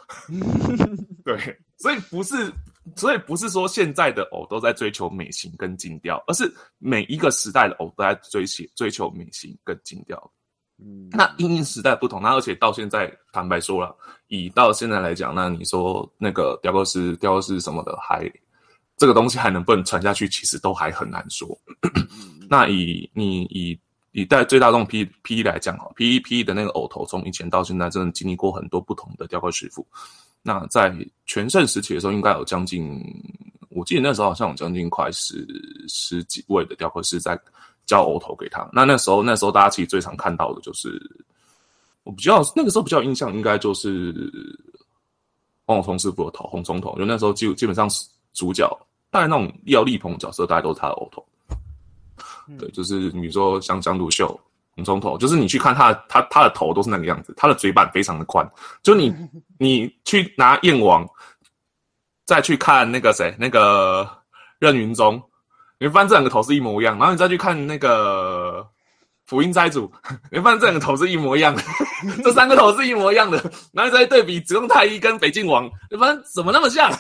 [1.24, 2.52] 对，所以不是，
[2.94, 10.32] 所以不是说现在的偶都在追求美型跟精雕，而是每一个时代的偶都在追求追求美型跟精雕。
[10.78, 13.96] 嗯，那因应时代不同，那而且到现在，坦白说了，
[14.28, 18.30] 以到现在来讲，那你说那个雕刻师、雕刻师什么的，还
[18.98, 21.58] 这个东西还能不能传下去，其实都还很难说。
[22.50, 23.80] 那以你以。
[24.14, 29.86] 以带最大众 P P 来讲哈，P E P 的那个偶头，从以前到现在，真的经历过很多不同的雕刻师傅。
[30.44, 30.96] 那在
[31.26, 33.02] 全盛时期的时候，应该有将近，
[33.70, 35.48] 我记得那时候好像有将近快十
[35.88, 37.40] 十几位的雕刻师在
[37.88, 38.70] 教偶头给他。
[38.72, 41.02] 那那时候，那时候大家其实最常看到的就是，
[42.04, 44.14] 我比较那个时候比较印象，应该就是
[45.66, 46.96] 黄永聪师傅的头，红葱头。
[47.00, 48.70] 就那时候基基本上是主角，
[49.10, 51.26] 大概那种要力捧角色，大概都是他的偶头。
[52.60, 54.40] 对，就是你说像江独秀、
[54.76, 58.50] 红葱头，就是你去看他，他他的头都是那个样子，他的嘴板非常的宽。
[58.82, 59.14] 就你
[59.58, 61.08] 你去拿燕王，
[62.26, 64.10] 再去看那个谁，那个
[64.60, 65.22] 任云宗，
[65.80, 66.98] 你发现这两个头是一模一样。
[66.98, 68.66] 然后你再去看那个
[69.26, 69.92] 福音斋主，
[70.32, 71.62] 你发现这两个头是一模一样的，
[72.24, 73.52] 这三个头是一模一样的。
[73.72, 76.92] 然后再对比子贡太一跟北晋王，你发现怎么那么像？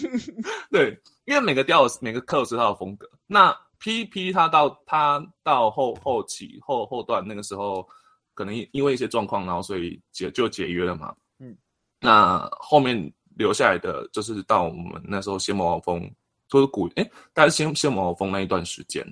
[0.70, 3.08] 对，因为每个雕每个刻有是他的风格。
[3.26, 7.88] 那 P P 他到他到后后期后后段那个时候，
[8.34, 11.14] 可能因为一些状况，然后所以解就解约了嘛。
[11.38, 11.56] 嗯，
[11.98, 16.08] 那后面留下来的就是到我们那时候仙魔王峰，
[16.46, 19.02] 就是古哎，大概仙仙魔鳌峰那一段时间，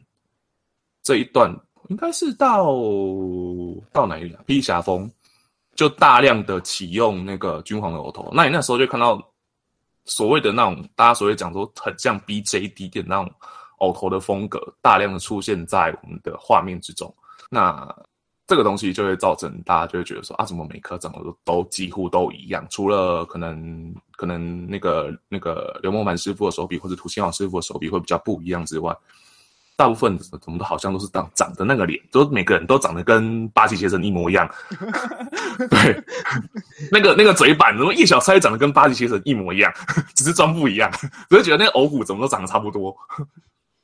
[1.03, 1.51] 这一段
[1.89, 2.75] 应该是到
[3.91, 4.39] 到哪一年？
[4.47, 5.11] 披霞峰
[5.75, 9.19] 就大量的启用那个君皇的额头，那你那时候就看到
[10.05, 13.33] 所谓的那种大家所谓讲说很像 B J D 的那种。
[13.79, 17.13] 偶头的风格大量的出现在我们的画面之中，
[17.51, 17.95] 那
[18.47, 22.67] 这个东西就会造成大家就会觉得说啊，怎么每颗长得都都几乎都一样？
[22.71, 28.97] 除了可能可能那个那个刘梦凡师傅的手笔或者涂新华师傅的手笔会比较不一样之外，
[29.77, 34.51] 大部分怎么都好像都是长长的那个脸，都每个人都长得跟八旗先生一模一样。
[35.71, 36.03] 对，
[36.91, 39.71] 那个那个嘴板，怎么叶小钗长得跟八旗先生一模一样，
[40.17, 40.91] 只是妆不一样，
[41.29, 42.97] 只是觉得那个偶骨怎么都长得差不多。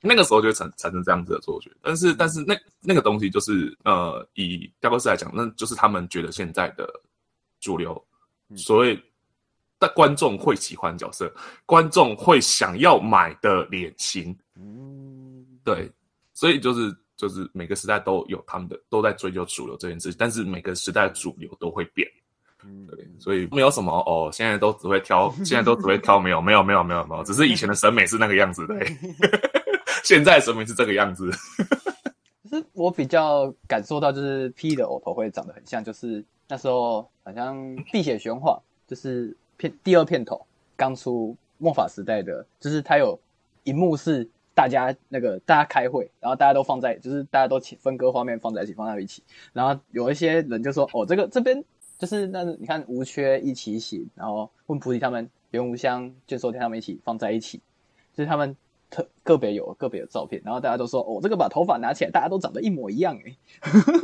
[0.06, 6.86] 那个时候就会产产生这样子的错觉，但是但是那那个东西就是呃，以雕刻师来讲，那就是他们觉得现在的
[7.58, 8.04] 主流，
[8.54, 8.94] 所谓
[9.80, 11.34] 的观众会喜欢角色，
[11.64, 15.90] 观众会想要买的脸型，嗯，对，
[16.34, 22.06] 所以就是就是每个时代都有他们的都在追求主流这件事，但是每个时代主流都会变，
[22.62, 28.76] 嗯，对，所以没有什么哦，现在都只会挑，现在都只会挑，没有没有没有没有没有，只是以前的审美是那个样子的。
[30.02, 31.30] 现在审美是这个样子，
[32.50, 37.56] 就是我比较感受到，就是 P 的偶头会长得很像，就是那时候好像
[37.92, 40.44] 《碧血玄黄》就是片第二片头
[40.76, 43.18] 刚出末法时代的，就是它有
[43.62, 49.22] 一幕是大家那个大家开会，然后大家都放在，就是大家都分割画面放在一起放在一起，
[49.52, 51.64] 然后有一些人就说：“哦，这个这边
[51.98, 57.60] 就是那你看无缺一起写，然后问菩提他们袁无香卷寿天他们一起放在一起，
[58.14, 58.54] 就是他们。”
[58.94, 63.36] 特个别有个别的照片，然后大家都说哦，这个把头发拿起来，大家都长得一模一样哎。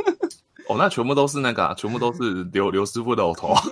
[0.68, 3.54] 哦，那全部都是那个，全部都是刘刘师傅的头。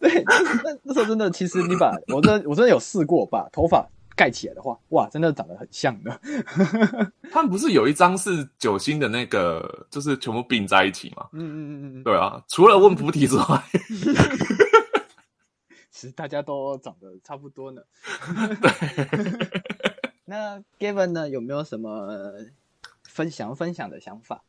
[0.00, 3.86] 对，那那时候真的，其实你把我真我真的有试过把头发
[4.16, 6.20] 盖起来的话，哇，真的长得很像的。
[7.30, 11.26] 他们不是有一张是九星的那个，就是全部并在一起嘛？
[11.32, 13.62] 嗯嗯嗯嗯，对啊，除了问菩提之外。
[15.98, 17.82] 其实大家都长得差不多呢。
[18.62, 19.62] 对。
[20.24, 21.28] 那 Gavin 呢？
[21.28, 22.08] 有没有什么
[23.02, 24.44] 分享分享的想法？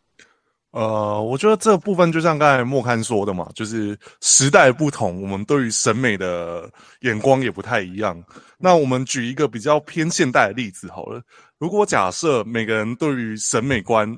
[0.69, 8.23] 呃，我觉得这部分就像刚才莫刊说的嘛，就是时代不同，我们对于审美的眼光也不太一样。
[8.59, 11.19] 那我们举一个比较偏现代的例子好了。
[11.57, 14.15] 如果假设每个人对于审美观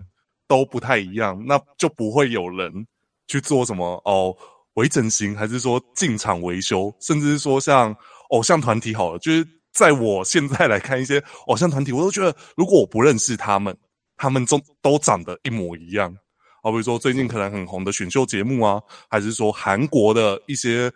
[0.50, 2.86] 都不太一样，那就不会有人
[3.26, 4.36] 去做什么哦。
[4.82, 7.96] 微整形，还是说进场维修，甚至是说像
[8.32, 13.78] 偶像团体好了，就是在我现在来看一些偶像团体，我都觉得如果我不认识他们，
[14.18, 16.12] 他们都都长得一模一样，
[16.64, 20.92] 好比如说最近可能很红的选秀节目啊，还是说韩国的一些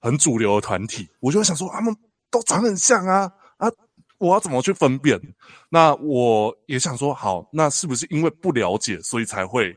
[0.00, 1.94] 很主流的团体，我就会想说他们
[2.28, 3.70] 都长很像啊啊，
[4.18, 5.20] 我要怎么去分辨？
[5.70, 9.72] 那我也想说，好，那是不是因为不了解，所以才会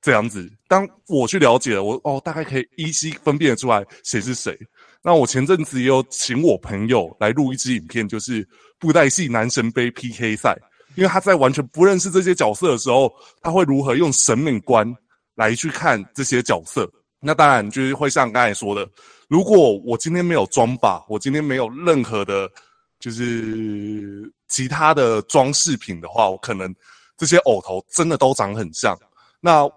[0.00, 0.50] 这样子？
[0.68, 4.56] 当我去了解了，我哦，大概可以依稀分辨得出来谁是谁。
[5.02, 8.46] 那我前阵子也有请我朋友来录一支影片，就是
[8.78, 10.56] 布袋戏男神杯 PK 赛。
[10.94, 14.92] 因为他在完全不认识这些角色的时候，他会如何用审美观
[15.36, 16.90] 来去看这些角色？
[17.20, 18.88] 那当然就是会像刚才说的，
[19.28, 22.50] 如果我今天没有装吧，我今天没有任何的，
[22.98, 26.74] 就是其他的装饰品的话，我可能
[27.16, 28.98] 这些偶头真的都长很像。
[29.40, 29.70] 那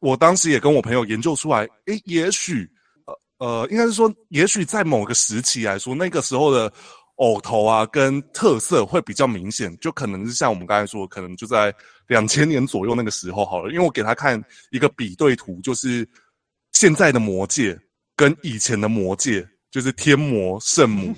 [0.00, 2.68] 我当时也跟我朋友研究出来，诶，也许
[3.06, 6.72] 呃呃，应该是说，也许在某个时期来说，那个时候的。
[7.16, 11.74] 偶头啊，跟特色会比较明显，就可能是像我们刚才说，可能就在
[12.08, 13.72] 两千年左右那个时候好了。
[13.72, 14.38] 因为我给他看
[14.70, 16.06] 一个比对图，就是
[16.72, 17.74] 现在的魔界
[18.14, 21.14] 跟以前的魔界，就是天魔圣母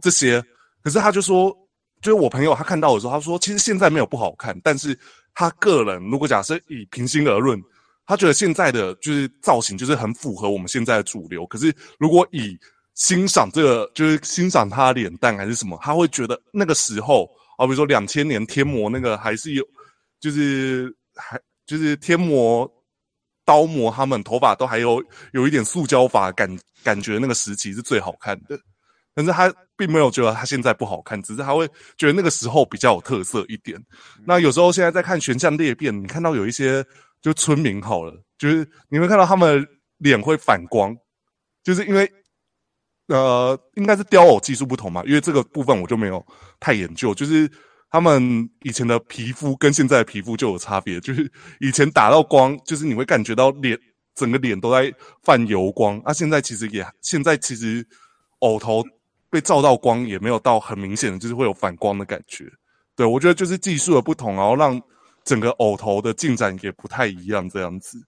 [0.00, 0.42] 这些。
[0.82, 1.54] 可是他就说，
[2.00, 4.98] 就是我朋友他看到的时候，他说其实现在没有不好看，但是
[5.34, 7.62] 他个人如果假设以平心而论，
[8.06, 11.46] 他觉得现在的就是造型就是很符合我们现在的主流。
[11.46, 12.58] 可是如果以
[12.94, 17.24] 欣赏这个就是欣赏他的脸蛋还是什么，他会觉得那个时候，
[17.56, 19.64] 啊，比如说两千年天魔那个还是有，
[20.20, 22.70] 就是还就是天魔
[23.44, 28.58] 刀魔他们头发都还有有一点塑胶发感感觉那个时期是最好看的，
[29.14, 33.82] 但是他并没有觉得他现在不好看，只是他会觉得那个时候比较有特色一点。
[34.26, 36.84] 那有时候现在在看《玄象裂变》，你看到有一些
[37.22, 39.66] 就村民好了，就是你会看到他们
[39.98, 40.94] 脸会反光，
[41.62, 42.10] 就是因为。
[43.08, 46.24] 呃，应该是雕偶技术不同嘛，因为这个部分我就没有
[46.60, 47.12] 太研究。
[47.12, 47.50] 就是
[47.90, 53.78] 他们以前的皮肤跟现在的皮肤就有差别，就是以前打到光，就是你会感觉到脸
[54.14, 54.90] 整个脸都在
[55.24, 57.86] 泛油光，啊，现在其实也现在其实
[58.38, 58.82] 偶头
[59.28, 62.46] 被照到光也没有到很明显的，就是会有反光的感觉。
[62.96, 64.80] 对我觉得就是技术的不同，然后让
[65.24, 68.04] 整个偶头的进展也不太一样，这样子。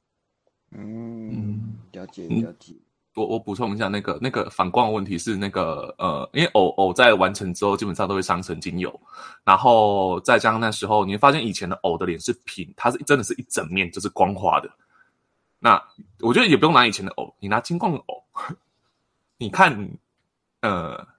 [0.71, 2.75] 嗯，了解了解。
[3.15, 9.01] 我我补充一下，那个那个反光的问题是那个呃，因为偶偶在完成之后，基本上都会伤成精油，
[9.45, 14.69] 然后再加上那时候，你会发现以前的偶的脸是平，它是真的是一整面就是光滑的。
[15.61, 15.81] 那
[16.21, 18.23] 我觉得也不用拿以前的偶，你拿金光的偶，
[19.39, 19.89] 你看，
[20.63, 21.14] 呃。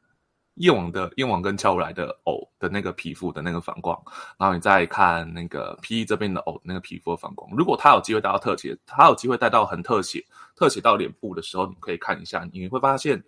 [0.56, 4.02] 夜王的夜王跟俏如来的偶的那个皮肤的那个反光，
[4.38, 7.50] 然后你再看那个 P E 这边的偶那个皮肤的反光。
[7.56, 10.26] 如果他有机会带到特写，他有机会带到很特写、
[10.56, 13.22] 特写到脸部的时候，你可以看一下，你会发现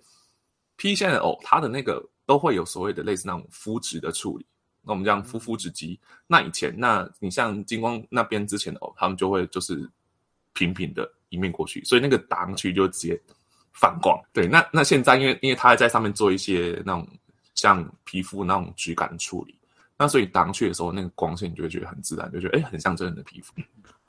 [0.77, 4.45] pe 线的偶，它的那个都会有所谓的类似那种肤质的处理。
[4.81, 5.99] 那我们讲肤肤质肌。
[6.27, 9.89] 那以前，那你像金光那边之前的偶，他们就会就是
[10.53, 13.21] 平平的一面过去，所以那个打上去就直接。
[13.79, 17.07] 反光，对，那那现在因为因为它还在上面做一些那种
[17.53, 19.55] 像皮肤那种质感处理，
[19.97, 23.53] 那所以打上去的时候，那个光线你就会觉得很自然，就觉得哎，很像真人的皮肤。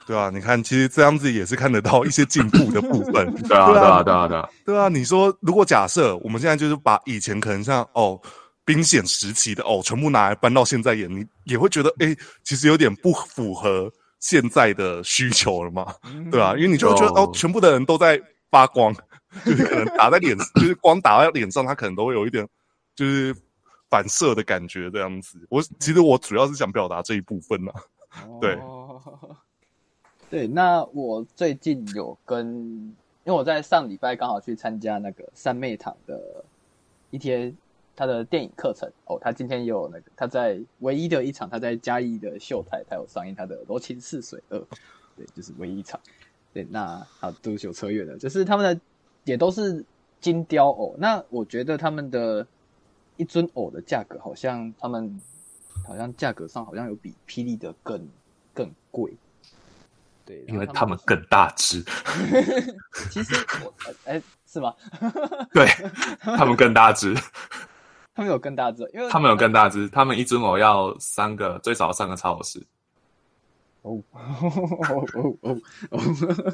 [0.06, 3.30] 对啊，你看，其实这样子也是看得到一些进步的部分。
[3.46, 4.48] 对啊，对啊，对啊，对啊。
[4.64, 8.18] 对啊，你说如果假设我们现在就是把以前可能像哦
[8.64, 15.94] 冰显时期的哦全部拿来搬到现在演，你也会觉得哎，其实有点不符合现在的需求了嘛？
[16.30, 18.18] 对啊，因为你就会觉得哦，全部的人都在
[18.50, 18.94] 发光。
[19.44, 22.48] 就是可能打在脸，就是光打在脸上，他可能都会有一点
[22.94, 23.34] 就是
[23.90, 25.38] 反射的感觉这样子。
[25.50, 27.70] 我其实我主要是想表达这一部分呢。
[28.40, 28.58] 对，
[30.30, 30.46] 对。
[30.46, 36.18] 那我最近有跟，因为我在上礼拜刚好去参加那个三妹堂的
[37.10, 37.54] 一天
[37.94, 44.58] 他的电影课程哦，他今天也有那个他在唯一的一场他在嘉义的秀台，他有上映他的《罗琴似水二》，
[45.14, 46.00] 对，就是唯一一场。
[46.54, 48.80] 对，那好，都是有车越的，就是他们的。
[49.28, 49.84] 也都是
[50.20, 52.46] 金雕偶，那我觉得他们的
[53.18, 55.20] 一尊偶的价格，好像他们
[55.86, 58.08] 好像价格上好像有比霹雳的更
[58.54, 59.12] 更贵，
[60.24, 61.84] 对，因为他们更大只。
[63.12, 63.74] 其实我
[64.06, 64.74] 哎，是吗？
[65.52, 65.66] 对
[66.20, 67.14] 他们更大只，
[68.14, 72.66] 他们有更大只，因为他们有更大只，他们一尊偶要三个，最少三个超市。
[73.82, 75.58] 哦哦哦哦
[75.90, 76.00] 哦，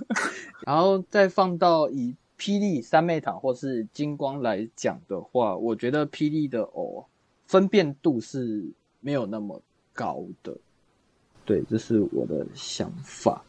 [0.66, 2.16] 然后再放到以。
[2.38, 7.06] 霹雳三妹塔或是金光来讲的话，我觉得霹雳的偶
[7.46, 8.64] 分辨度是
[9.00, 9.62] 没有那么
[9.92, 10.56] 高的，
[11.44, 13.44] 对，这是我的想法。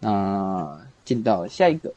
[0.00, 1.92] 那进到下一个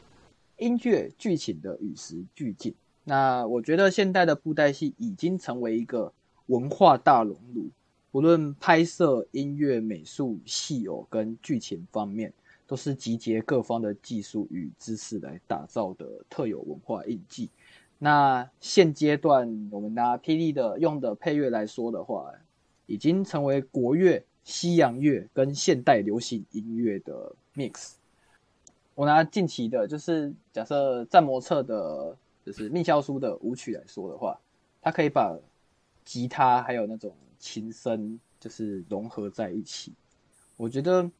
[0.58, 2.74] 音乐剧情的与时俱进，
[3.04, 6.12] 那我觉得现代的布袋戏已经成为一个
[6.46, 7.70] 文化大熔炉，
[8.12, 12.32] 无论拍摄、音乐、美术、戏偶跟剧情方面，
[12.68, 17.48] 都是集结各方的技术与知识来打造的特有文化印记。
[17.98, 22.30] 那现阶段我们拿霹雳的用的配乐来说的话，
[22.84, 27.92] 已经成为国乐、西洋乐跟现代流行音乐的 mix。
[28.94, 32.14] 我拿近期的，就是假设战魔策的，
[32.44, 34.38] 就是命消书的舞曲来说的话，
[34.82, 35.34] 它可以把
[36.04, 39.94] 吉他还有那种琴声，就是融合在一起。
[40.58, 41.10] 我觉得。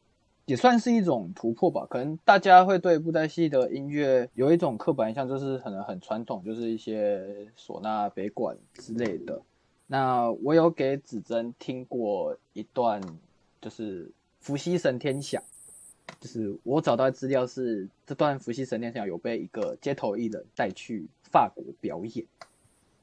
[0.49, 1.85] 也算是一种突破吧。
[1.87, 7.23] 可能大家会对布袋戏的音乐有一种刻板印象，就是可能很传统，就是一些
[7.55, 9.39] 唢呐、北管之类的。
[9.85, 12.99] 那我有给子珍听过一段，
[13.61, 14.07] 就是
[14.39, 15.39] 《伏羲神天响》，
[16.19, 22.25] 就是我找到资料是这段《伏羲神天响》有被一个街头艺人带去法国表演，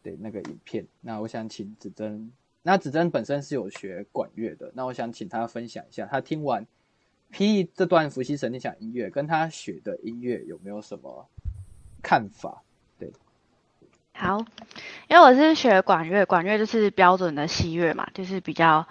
[0.03, 0.85] 对那个影片。
[1.01, 2.29] 那我想请子珍，
[2.63, 6.67] 那子珍本身是有学管乐的，那我想请他分享一下，他听完。
[7.31, 7.69] P.E.
[7.75, 11.29] 这段伏羲神天响音乐跟他学的音乐有没有什么
[12.03, 12.63] 看法？
[12.99, 13.13] 对，
[14.15, 14.39] 好，
[15.09, 18.87] 因为我是学管乐，管乐就是标准的西乐嘛，就是比较，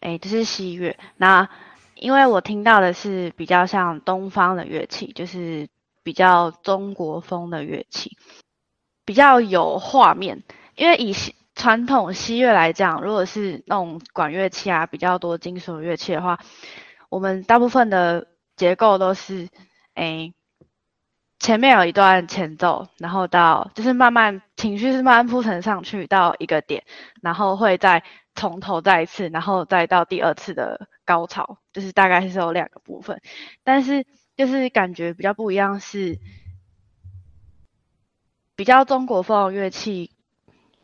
[0.00, 0.96] 哎，就是西乐。
[1.16, 1.48] 那
[1.94, 5.68] 因为我听到的是比较像东方的乐器，就是
[6.02, 8.16] 比较中国风的乐器，
[9.04, 10.42] 比较有画面。
[10.74, 11.14] 因为以
[11.54, 16.40] 传统西乐来讲，如果是那种管乐器啊，比较多金属乐器的话。
[17.12, 19.46] 我们大部分的结构都是，
[19.92, 20.32] 哎，
[21.38, 26.84] 前面有一段前奏，然后到就是慢慢情绪是慢慢铺陈上去到一个点，
[27.20, 28.02] 然后会再
[28.34, 33.20] 从头再一次，然后再到第二次的高潮，就是大概是有两个部分，
[33.62, 36.18] 但是就是感觉比较不一样，是
[38.56, 40.12] 比较中国风乐器，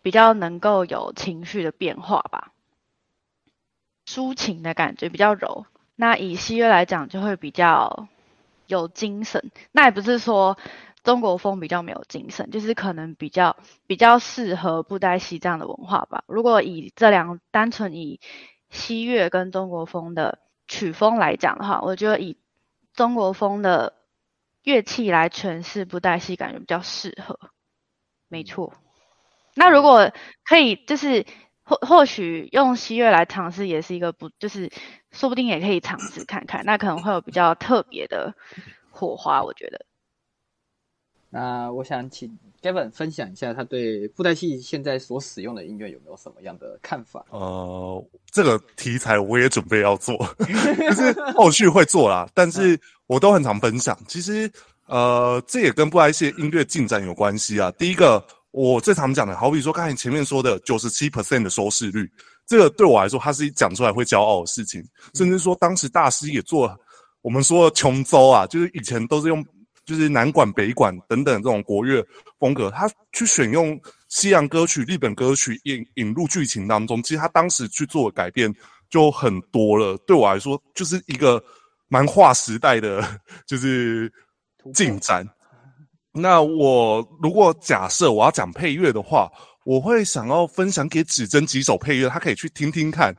[0.02, 2.52] 比较能够有情绪的变化吧，
[4.06, 5.64] 抒情的感觉比较柔。
[6.00, 8.06] 那以西乐来讲，就会比较
[8.68, 9.50] 有精神。
[9.72, 10.56] 那也不是说
[11.02, 13.56] 中国风比较没有精神，就是可能比较
[13.88, 16.22] 比较适合布袋戏这样的文化吧。
[16.28, 18.20] 如果以这两单纯以
[18.70, 20.38] 西乐跟中国风的
[20.68, 22.36] 曲风来讲的话，我觉得以
[22.94, 23.94] 中国风的
[24.62, 27.40] 乐器来诠释布袋戏，感觉比较适合。
[28.28, 28.72] 没错。
[29.56, 30.12] 那如果
[30.44, 31.26] 可以，就是。
[31.68, 34.70] 或或许用西乐来尝试也是一个不，就是
[35.12, 38.34] 说不定也可以尝试看看，那可能会有比较特别的
[38.90, 39.84] 火花，我觉得。
[41.28, 47.22] 那我想请 Gavin 分享一下他对布袋戏现在所使用的音乐有没有什么样的看法？
[47.28, 53.94] 呃，这个题材我也准备要做， 就是后续会做啦，但是我都很常分享。
[54.08, 54.50] 其实，
[54.86, 57.70] 呃，这也跟布袋戏音乐进展有关系啊。
[57.72, 58.24] 第一个。
[58.50, 62.10] 我最常讲的，好比说刚才前面说的九十七 percent 的收视率，
[62.46, 64.82] 这个对我来说，它是讲出来会骄傲的事情。
[65.14, 66.74] 甚至说，当时大师也做，
[67.20, 69.44] 我们说琼州啊，就是以前都是用，
[69.84, 72.04] 就是南管、北管等等这种国乐
[72.38, 73.78] 风格，他去选用
[74.08, 78.52] 西洋歌曲、日本歌曲引引入剧情当中，其实他当时去做改变
[78.88, 79.94] 就很多了。
[80.06, 81.42] 对我来说，就是一个
[81.88, 83.06] 蛮划时代的，
[83.46, 84.10] 就是
[84.72, 85.28] 进展。
[86.20, 89.30] 那我如果假设我要讲配乐的话，
[89.64, 93.14] 我会想要分享给指针几首配乐，他可以去听听看。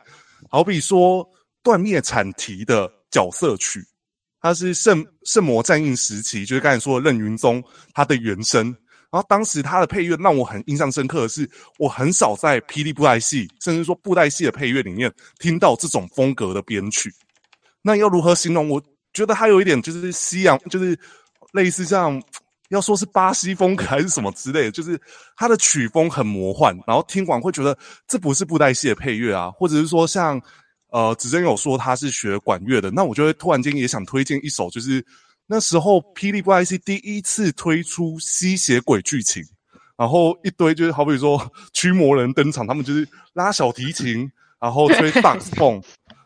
[0.50, 1.28] 好比说
[1.64, 3.82] 断灭产提的角色曲，
[4.42, 8.66] 它是圣圣魔战印时期，就是刚才说的任云宗他的原声。
[9.12, 17.14] 然后当时他的配乐让我很印象深刻的是，我很少在霹雳布袋戏，甚至说布袋戏的配乐里面听到这种风格的编曲。
[17.82, 18.68] 那要如何形容？
[18.70, 18.82] 我
[19.14, 21.00] 觉得它有一点就是西洋，就是
[21.54, 22.22] 类似像。
[22.70, 25.00] 要说是巴西风格还是什么之类的，就是
[25.36, 27.76] 它的曲风很魔幻，然后听完会觉得
[28.08, 30.40] 这不是布袋戏的配乐啊，或者是说像
[30.92, 35.04] 呃子珍有说他是学管乐的，那我就会突然间也想推荐一首，就是
[35.48, 39.44] 那时候霹雳布袋戏第一次推出吸血鬼剧情，
[39.98, 45.82] 然后一堆就是好比说驱魔人登场，他们就是拉小提琴，然后吹 萨克斯风，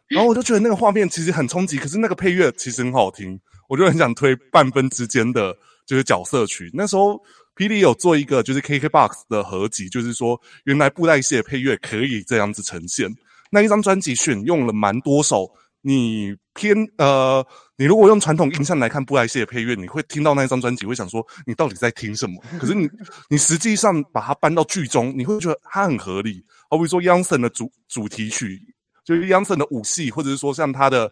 [0.09, 3.39] 然后我就觉得那个画面其实很冲击，可是那个配乐其实很好听，
[3.69, 5.55] 我就很想推半分之间的。
[5.85, 7.21] 就是角色曲，那时候
[7.55, 13.09] 霹雳有做一个就是 KKBOX 的合集，就是说原来布袋戏的配乐可以这样子呈现。
[13.51, 15.47] 那一张专辑选用了蛮多首，
[15.81, 17.45] 你偏呃，
[17.77, 22.41] 你如果用传统印象来看布袋戏的配乐，你会听到那一张专辑会想说你到底在听什么？
[22.59, 22.89] 可是你
[23.29, 26.43] 你实际上把它搬到剧中，你会觉得它很合理。
[26.69, 28.59] 好比说 y o n g s o n 的主主题曲，
[29.05, 31.11] 就是 y o n g s o n 的舞戏，或者是说像他的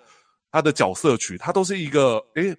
[0.52, 2.58] 他的角色曲，它都是一个诶。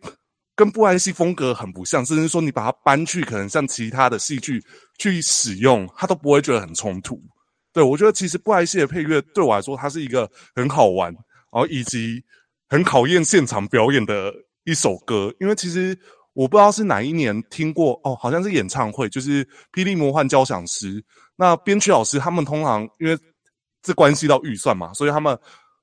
[0.55, 4.63] 跟布袋戏风格很不像，甚至说你把它搬去可能像其他的戏剧
[4.99, 7.21] 去使用，它都不会觉得很冲突。
[7.73, 11.23] 对我觉得其实布袋戏的配乐对我来说，它是一个很好玩，然
[11.53, 12.23] 后以及
[12.69, 14.31] 很考验现场表演的
[14.65, 15.99] 一首歌，因为其实
[16.35, 19.43] 我不知道是哪一年听过哦，好像是演唱会，就是
[19.73, 21.01] 《霹雳魔幻交响诗》。
[21.37, 23.19] 那编曲老师他们通常因为
[23.83, 25.37] 这关系到预算嘛，所以他们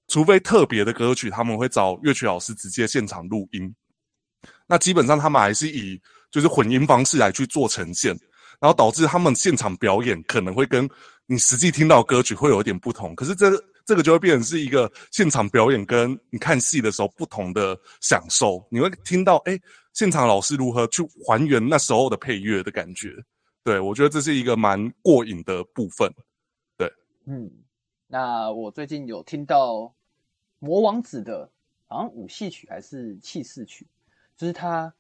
[0.07, 3.75] 除非特别的歌曲，他们会找乐曲老师直接现场录音。
[4.69, 5.99] 那基本上他们还是以
[6.29, 8.15] 就是混音方式来去做呈现，
[8.61, 10.87] 然后导致他们现场表演可能会跟
[11.25, 13.15] 你实际听到歌曲会有一点不同。
[13.15, 13.51] 可是这
[13.83, 18.63] 这个就会变成是一个现场表演跟你看戏的时候不同的享受。
[18.69, 19.59] 你会听到哎，
[19.93, 23.15] 现场老师如何去还原那时候的配乐的感觉。
[23.63, 26.11] 对我觉得这是一个蛮过瘾的部分。
[26.77, 26.91] 对，
[27.25, 27.49] 嗯，
[28.05, 29.91] 那我最近有听到
[30.59, 31.49] 魔王子的，
[31.87, 33.87] 好像舞戏曲还是气势曲。
[34.39, 34.93] 就是他，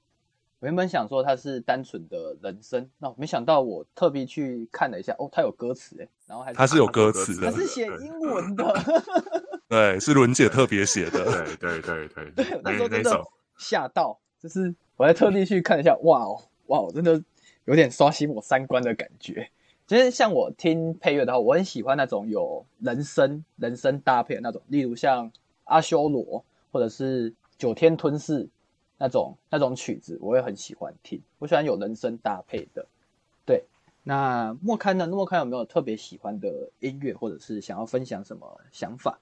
[0.59, 8.73] 我原本想说他是单纯的人声，那没想到我特别去看了一下，哦，他有歌词哎，然后还他是有歌词的，他是写英文的，
[9.69, 11.23] 对，是伦姐特别写的，
[11.55, 13.23] 对对对对对，那时候真的
[13.55, 17.23] 吓到，就是我还特地去看一下，哇哦哇哦，真的
[17.63, 19.49] 有点刷新我三观的感觉。
[19.87, 25.31] 其实像我听配乐的话，我很喜欢那种有人声人声搭配的那种，例如像
[25.63, 28.49] 阿修罗或者是九天吞噬。
[28.99, 32.85] 那种那种曲子我也很喜欢听，我喜欢有人声搭配的。
[33.45, 33.63] 对，
[34.03, 35.07] 那莫刊呢？
[35.07, 39.17] 莫刊有没有特别喜欢的音乐，或者是想要分享什么想法？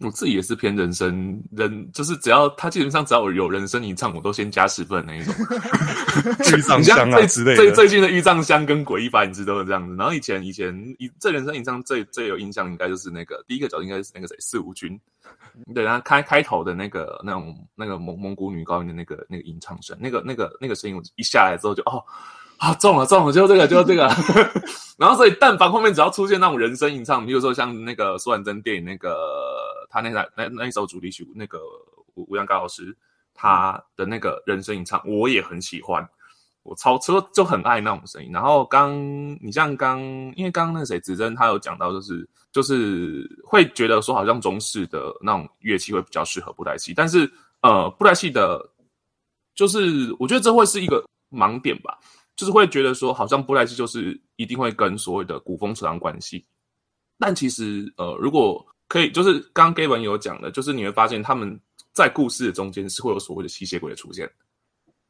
[0.00, 5.34] 我自己也是偏人声，人就是只要他基本上只要有人声一唱，我都先加十分那一种。
[6.56, 7.56] 玉藏香啊之类的。
[7.56, 9.96] 最最近的玉藏香跟诡异法影子都是这样子。
[9.96, 14.98] 然后以前以前以这人生一唱最最有印象，应该就是那个第一个角应该是那个谁四五君。
[15.74, 22.00] 对，然后开开头的那个那种那个蒙蒙古女高音的那个那个吟唱声，那个那个那个声音，我一下来之后就哦，
[22.58, 24.08] 啊中了中了，就这个就这个。
[24.96, 29.16] 然后所以但凡后面只要出现那种人声吟唱，比如说像那个苏婉珍电影那个
[29.88, 31.58] 他那台那那一首主题曲，那个
[32.14, 32.96] 吴吴阳高老师
[33.34, 36.06] 他的那个人声吟唱，我也很喜欢。
[36.64, 38.94] 我超车就很爱那种声音，然后刚
[39.40, 40.02] 你像刚，
[40.36, 47.30] 因为刚刚那个谁子珍他有讲到，就是就是会觉得说好像中式的那种乐器会比较适合布袋戏，但是
[47.62, 48.70] 呃布袋戏的，
[49.54, 51.98] 就是我觉得这会是一个盲点吧，
[52.36, 56.44] 就是会觉得说好像布袋戏就是一定会跟所谓的古风扯上关系，
[57.18, 61.60] 但其实呃如果可以，就是刚刚 Gavin 有讲的，就是你会发现他们
[61.92, 64.28] 在故事的中间是会有所谓的吸血鬼的出现。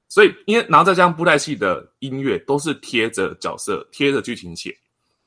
[0.08, 4.76] 所以，因为然后再加上布袋戏的音乐都是贴着角色、贴着剧情写，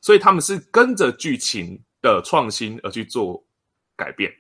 [0.02, 3.42] 所以他们是跟着剧情的创新而去做
[3.96, 4.32] 改变。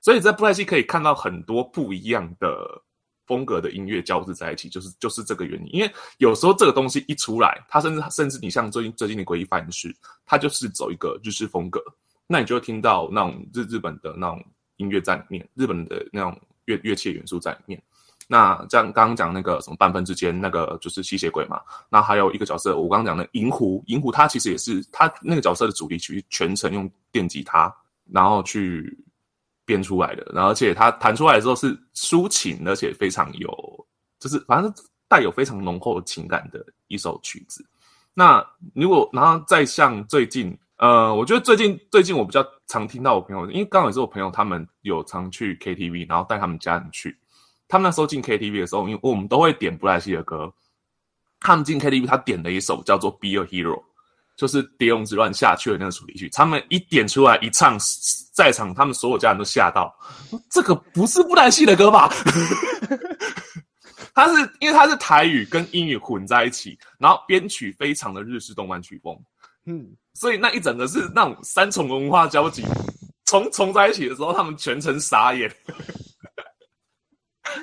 [0.00, 2.80] 所以在布袋戏可以看到很多不一样的
[3.26, 5.68] 风格的音乐交织在一起，就是就是这个原因。
[5.74, 9.94] 因为有时候这个东西一出来，它甚至甚至你像最近最近的《诡异发式，
[10.24, 11.82] 它就是走一个日式风格，
[12.28, 14.44] 那你就会听到那种日日本的那种
[14.76, 17.82] 音乐在里面，日本的那种乐乐器元素在里面。
[18.30, 27.74] 那像刚刚讲那个什么半分之间那个就是吸血鬼嘛，那还有一个角色，我刚刚讲的银狐，银狐他其实也是他那个角色的主题曲全程用电吉他
[28.12, 28.94] 然后去
[29.64, 33.86] 编出来的，然后而且他弹出来的时候是抒情，而且非常有
[34.20, 34.70] 就是反正
[35.08, 37.66] 带有非常浓厚情感的一首曲子。
[38.12, 47.16] 那如果然后再像最近，呃，我觉得最近最近我比较常听到我朋友，因为刚好也是我朋友他们有常去 KTV，然后带他们家人去。
[47.66, 50.52] 他们那时候进 KTV 的时候，因为我们都会点布莱希的歌。
[51.40, 53.74] 他们进 KTV，他点了一首叫做《Be a Hero》，
[54.36, 56.28] 就是《蝶泳之乱》下去的那个主题曲。
[56.30, 57.76] 他们一点出来一唱，
[58.32, 59.92] 在场他们所有家人都吓到，
[60.50, 62.08] 这个不是布莱希的歌吧？
[64.14, 69.16] 他是因为他是台语跟英语混在一起，然后编曲非常的日式动漫曲风，
[69.68, 72.64] 嗯，所以那一整个是那种三重文化交集，
[73.26, 75.54] 重重在一起的时候，他们全程傻眼。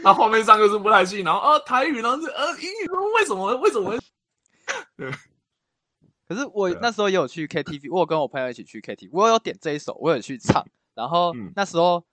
[0.03, 3.97] 那画面上又是不太戏，然后呃台语，然后是呃英语，为什么为什么？
[4.95, 5.11] 对。
[6.27, 10.63] 可是我那时候也有去 KTV，我有跟我朋友一起去 KTV，我有点这一首，我有去唱。
[10.95, 12.05] 然后那时候他，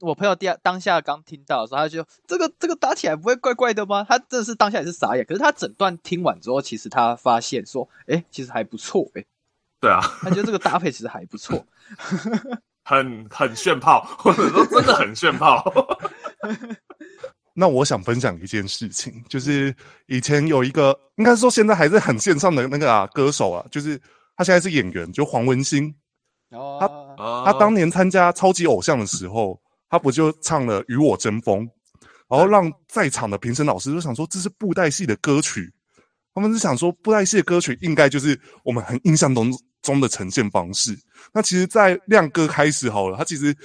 [0.00, 4.04] 我朋友第当下刚听到的时候，他就这个这个打起来不会怪怪的吗？
[4.08, 5.24] 他真的是当下也是傻眼。
[5.24, 9.24] 可是他整段听完之后，其实他发现说，哎，其实还不错，哎。
[9.80, 11.64] 对啊，他觉得这个搭配其实还不错，
[12.82, 15.64] 很很炫炮，或者说真的很炫炮。
[17.54, 19.72] 那我想分享一件事情，就是
[20.06, 23.96] 以前有一个，应该说现在还是很线上的那个啊歌手啊，就是
[24.36, 25.94] 他现在是演员，就黄文兴。
[26.50, 31.66] 哦，他他当年参加超级偶像的时候，他不就唱了《与我争锋》，
[32.28, 35.72] 然后让在场的评审老师就想说这是布袋戏的歌曲，
[36.34, 40.98] 他们是想说布袋戏的歌曲应该就是我们很印象中中的呈现方式。
[41.32, 43.56] 那其实，在亮哥开始好了，他其实。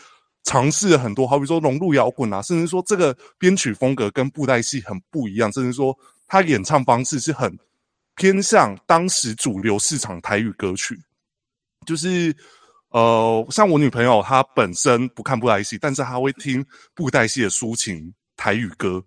[0.45, 5.97] 尝试了很多，好比说融入摇滚啊，甚至说这个编曲风格跟布袋戏很不一样，甚至说
[6.27, 7.57] 他演唱方式是很
[8.17, 10.99] 偏向当时主流市场台语歌曲，
[11.85, 12.35] 就是
[12.93, 16.65] 呃，像我女朋友她本身不看布袋戏，但是她会听
[16.95, 19.03] 布袋戏的抒情台语歌，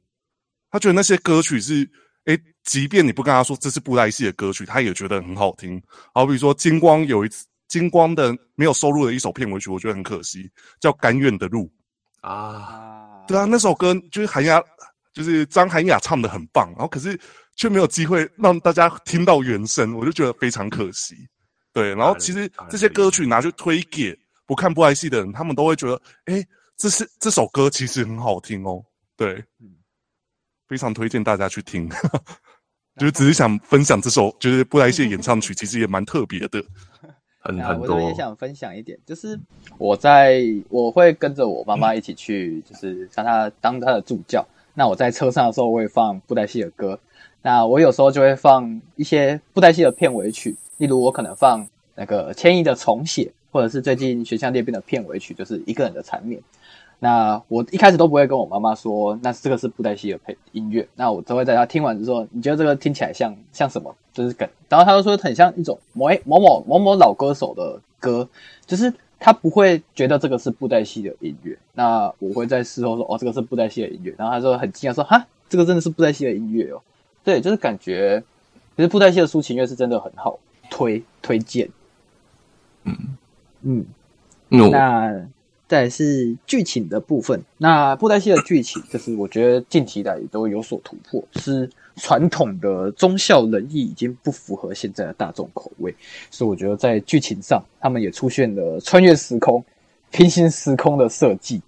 [0.70, 1.88] 她觉得那些歌曲是，
[2.26, 5.82] 诶，即便你不跟她说这是布袋戏的歌曲，她也觉得很好听。
[6.12, 7.46] 好比说金光有一次。
[7.68, 11.68] 金光的没有收录的一首片尾曲，我觉得很可惜，叫《甘愿的路》
[12.28, 13.26] 啊。
[13.26, 14.62] 对啊，那首歌就是韩雅，
[15.12, 17.18] 就是张涵雅唱的很棒，然后可是
[17.56, 21.16] 却没有机会让大家听到原声，我就觉得非常可惜。
[21.76, 26.42] 对，然后其实这些歌曲拿去推给不看布袋戏的人，他们都会觉得，哎，
[26.74, 28.82] 这是这首歌其实很好听哦。
[29.14, 29.44] 对，
[30.66, 31.86] 非常推荐大家去听。
[32.96, 36.64] 就是只是想分享这首，就是布袋戏演唱曲， 其实也蛮特别的。
[37.40, 39.38] 很很多，我也想分享一点，就是
[39.76, 44.42] 我在我会跟着我妈妈一起去，就是让她当她的助教。
[44.72, 46.98] 那我在车上的时候，我会放布袋戏的歌。
[47.42, 56.40] 那我有时候就会放一些布袋戏的片尾曲，例如我可能放那个千亿的重写，或者是最近《学校裂变》的片尾曲，就是一个人的缠绵。
[56.98, 60.88] 那我一开始都不会跟我妈妈说，那这个是布袋戏的配音乐。
[60.94, 63.94] 那我都会在她听完之后，你觉得这个听起来像像什么？
[64.14, 64.48] 就是梗。
[64.68, 68.26] 然后她就说很像一种某某某某某老歌手的歌，
[68.64, 71.56] 就是她不会觉得这个是布袋戏的音乐。
[71.74, 74.14] 那我会在事后说，哦，这个是布袋戏的音乐。
[74.16, 76.80] 然后她说很惊讶说，哈，这个真的是布袋戏的音乐哦。
[77.22, 78.22] 对，就是感觉
[78.74, 80.38] 其实布袋戏的抒情乐是真的很好
[80.70, 81.68] 推推荐。
[82.84, 82.96] 嗯
[83.62, 83.86] 嗯，
[84.48, 85.26] 那。
[85.68, 95.92] 再是剧情的部分，那布袋戏的剧情，就是我觉得近期来都有所突破，是传统的忠孝仁义已经不符合现在的大众口味，
[96.30, 99.64] 所以我觉得在剧情上，他们也出现了穿越时空、
[100.12, 101.60] 平行时空的设计。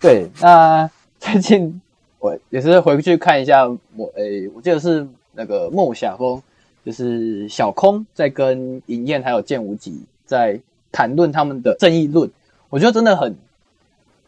[0.00, 1.78] 对，那最近
[2.20, 6.42] 我也是回去看一下，我诶，我记得是那个梦想风，
[6.84, 10.60] 就是小空在跟尹燕还有剑无极在
[10.90, 12.30] 谈论他们的正义论。
[12.68, 13.36] 我觉得真的很，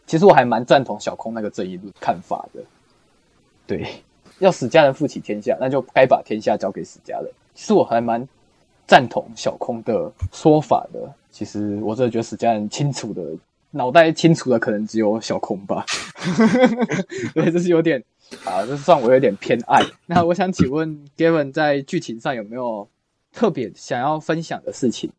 [0.06, 2.60] 其实我还蛮赞同小空那个正义论看法的。
[3.66, 3.86] 对，
[4.38, 7.30] 要史家人负起天下，那就该把天下交给史家人。
[7.54, 8.26] 其实我还蛮
[8.86, 11.12] 赞同小空的说法的。
[11.30, 13.22] 其实我真的觉得史家人清楚的
[13.70, 15.86] 脑袋清楚的可能只有小空吧。
[17.32, 18.02] 对，这是有点
[18.44, 19.82] 啊，这算我有点偏爱。
[20.06, 22.88] 那我想请问 Gavin 在剧情上有没有
[23.32, 25.10] 特别想要分享的事情？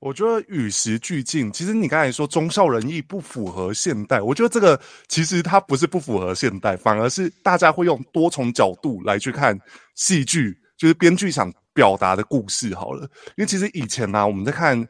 [0.00, 1.52] 我觉得与时俱进。
[1.52, 9.58] 其实你刚才说忠孝仁义不符合现代，我觉得这个其实它不是不符合现代，反而是大家会用多重角度来去看
[9.96, 12.74] 戏剧，就是编剧想表达的故事。
[12.74, 13.02] 好了，
[13.36, 14.88] 因为其实以前呢，我们在看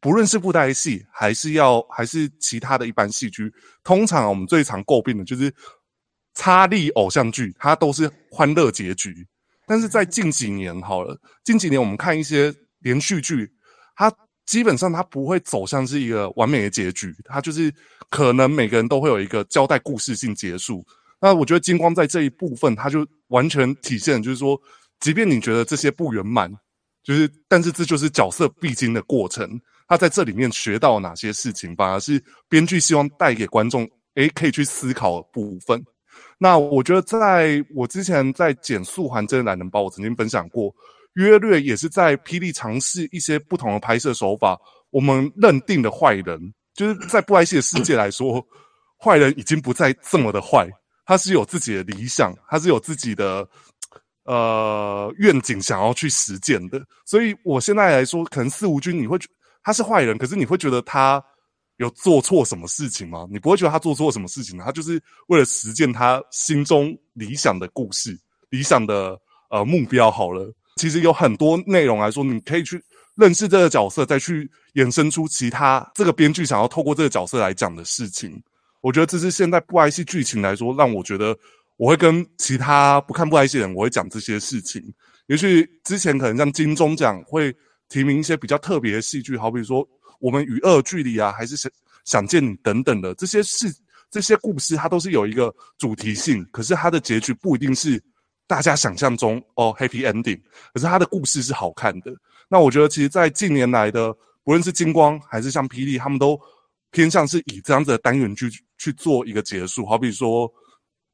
[0.00, 5.52] 不论是布袋戏，还是要还是其他的一般戏剧，通常我们最常诟病的就是
[6.34, 9.26] 差力偶像剧，它都是欢乐结局。
[9.66, 13.50] 但是在近几年，好了，近几年我们看一些连续剧，
[13.96, 14.12] 它
[14.44, 17.72] 基本上它不会走向是一个完美的结局，它就是
[18.10, 20.84] 可能每个人都会有一个交代故事性结束。
[21.20, 24.60] 那我觉得金光在这一部分，它就完全体现，就是说，
[25.00, 26.52] 即便你觉得这些不圆满，
[27.04, 29.60] 就是但是这就是角色必经的过程。
[29.88, 35.82] 他在这里面学到哪些事情，反而是编剧希望带给观众，诶，可以去思考的部分。
[36.42, 40.74] 那我觉得，在我之前在减速还真的懒人包》，我曾经分享过。
[41.14, 44.58] 约略也是在霹雳尝试一些不同的拍摄手法。
[44.90, 48.44] 我们认定的坏人，就是在布莱希的世界来说，
[48.98, 50.68] 坏人已经不再这么的坏。
[51.06, 53.48] 他是有自己的理想，他是有自己的
[54.24, 56.84] 呃愿景想要去实践的。
[57.06, 59.28] 所以我现在来说，可能四无君你会觉
[59.62, 61.24] 他是坏人，可是你会觉得他
[61.82, 63.26] 有做错什么事情吗？
[63.30, 68.16] 你不会觉得他做错什么事情他就是为了实践他心中理想的故事、
[68.50, 69.20] 理想的
[69.50, 70.50] 呃目标好了。
[70.76, 72.82] 其实有很多内容来说，你可以去
[73.16, 78.42] 认识这个角色，再去衍生出其他这个编剧想要透过这个角色来讲的事情。
[78.80, 81.36] 我觉得这是现在布莱希剧情来说，让我觉得
[81.76, 84.82] 我会跟其他不看布莱希人，我会讲这些事情。
[85.26, 87.54] 也许之前可能像金钟奖会
[87.88, 89.86] 提名一些比较特别的戏剧，好比说
[90.22, 91.70] 我们与恶距离啊，还是想
[92.06, 93.70] 想见你等等的这些事，
[94.10, 98.02] 这些故事它都是有一个主题性，可是它的结局不一定是。
[98.48, 100.38] 大家想象中哦，happy ending，
[100.74, 102.12] 可是它的故事是好看的。
[102.48, 104.12] 那我觉得，其实，在近年来的，
[104.44, 106.38] 不论是金光还是像霹雳，他们都
[106.90, 109.86] 偏向是以这样子的单元剧去做一个结束。
[109.86, 110.46] 好比说，《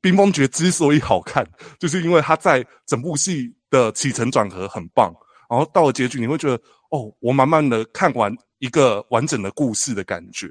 [0.00, 1.46] 冰封诀》之所以好看，
[1.78, 5.14] 就是因为它在整部戏的起承转合很棒，
[5.48, 6.60] 然后到了结局，你会觉得
[6.90, 10.48] 哦，我慢慢的看完一个完整的故事的感觉。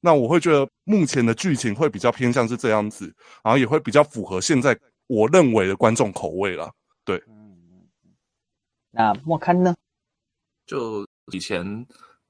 [0.00, 3.12] 那我会觉得目前的剧情会比较偏向是这样子，
[3.42, 6.70] 然后也会比较符合现在我认为的观众口味啦。
[7.26, 7.88] 嗯，
[8.90, 9.74] 那莫刊呢？
[10.66, 11.86] 就以前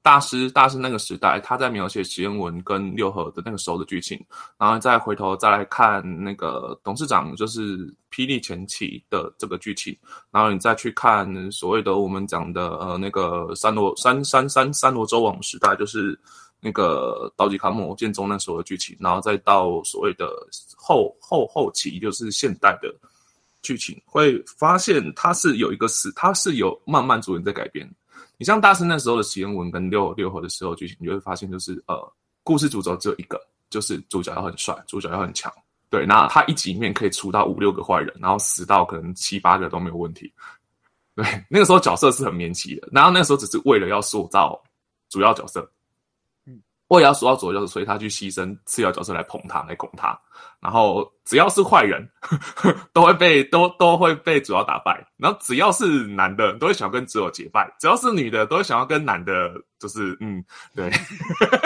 [0.07, 4.17] 大师大师那个时代，他在描写实验文跟六合的那个时候的剧情，
[4.57, 9.93] 然后再回头再来看那个董事长就是霹雳前期的这个剧情，
[10.31, 16.17] 然后你再去看所谓的我们讲的呃那个三罗三三三三罗周王时代，就是
[16.61, 20.31] 那个刀吉卡姆剑宗那时候的剧情，然后再到所谓的
[20.77, 22.95] 后后后期，就是现代的
[23.61, 27.85] 剧情，会发现它是有一个是它是有慢慢逐渐在改变。
[28.37, 32.13] 你像大师那时候的实验文跟六六合的时候剧情，你就会发现就是呃，
[32.43, 35.51] 故事主轴只有一个，就是主角要很帅，主角要很强。
[35.89, 40.31] 对，那他一集里面可以出到五六个坏人，然后死到可能七八个都没有问题。
[41.15, 44.61] 对，那个时候角色是很绵奇的，然后那个时候只是为了要塑造
[45.09, 45.67] 主要角色，
[46.87, 50.17] 嗯，为了要塑造主要角色，所以他去牺牲次要角色来捧他，来拱他。
[50.59, 52.07] 然后只要是坏人，
[52.93, 55.05] 都会被都都会被主要打败。
[55.17, 60.43] 然后只要是男的，都会想要跟主角结拜；只要是女的，都会想要跟男的，就是嗯，
[60.75, 60.89] 对，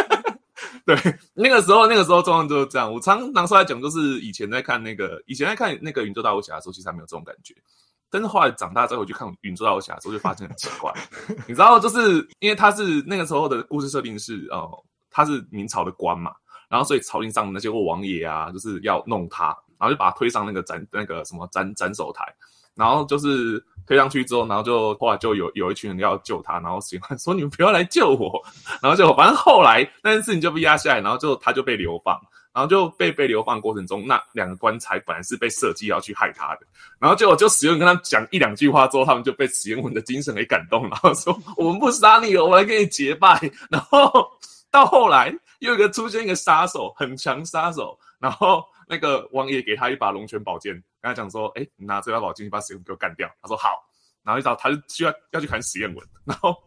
[0.86, 0.98] 对。
[1.34, 2.92] 那个时候，那个时候状况就是这样。
[2.92, 7.56] 我常拿出来讲，就是以前在看那个，以前在看那个《宇宙大武侠》的时候，其实还没有这种感觉。
[8.10, 10.94] 但是后来长大之后，去看《宇宙大武侠》的时候，就发现很奇怪。
[11.48, 14.78] 你知道，就是因为他是那个时候的故事设定是哦，
[15.12, 16.32] 他是明朝的官嘛。
[16.70, 19.48] 然后，所以朝廷上的那些个王爷啊，就是要弄他，
[19.78, 22.24] 然后就把他推上那个斩那个什么斩斩首台，
[22.76, 28.42] 然后就是推上去之后，然后就后来就有有一群人要救他，然后喜欢说你们不要来救我，
[28.82, 32.18] 然后就反正后来那件事情就被压下来，然后就他就被流放，
[32.54, 36.62] 然后就被被流放过程中，那两个棺材本来是被设计要去害他的，
[37.00, 43.38] 然后结果就史文跟他讲一两句话之后，他们就被史文文的精神给感动，然 后说我们不杀你了，我来跟你结拜，
[43.70, 44.26] 然后
[44.74, 45.38] 到后来。
[45.62, 53.70] 又一个出现一个杀手，很强杀手，然后那个王爷给他一把龙泉宝剑，跟他讲说：“哎，你拿这把宝剑，你把史艳文给我干掉。”他说：“好。”
[54.26, 56.58] 然后一找他就需要要去砍史艳文，然后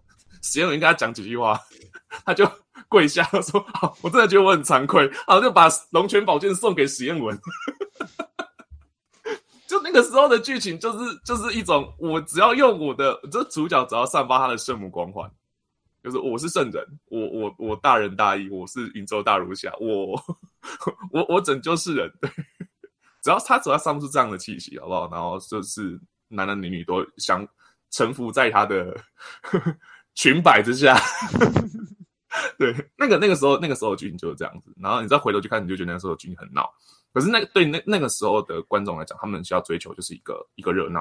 [0.42, 1.60] 史艳文跟他讲几句话，
[2.24, 2.48] 他就
[2.88, 7.36] 跪下说：“好，我真的觉得我很惭愧。”然后就把龙泉宝剑送给史艳文。
[9.66, 15.28] 就那个时候的剧情，就是就是一种我只要用我的这主角，只要散发他的圣母光环。
[16.04, 20.22] 就是我是圣人，我我我大仁大义，我是云州大儒侠，我
[21.10, 22.30] 我我拯救世人，对，
[23.22, 25.10] 只要他只要散不出这样的气息，好不好？
[25.10, 25.98] 然后就是
[26.28, 27.48] 男男女女都想
[27.90, 28.94] 臣服在他的
[30.14, 30.94] 裙摆之下，
[32.58, 36.70] 对，那个那个时候那个时候剧情就是这样子，然后你再回头去看，你就觉得那时候剧情很闹，
[37.14, 41.00] 可是那个对那那个时候的观众来讲，他们需要追求就是一个一个热闹，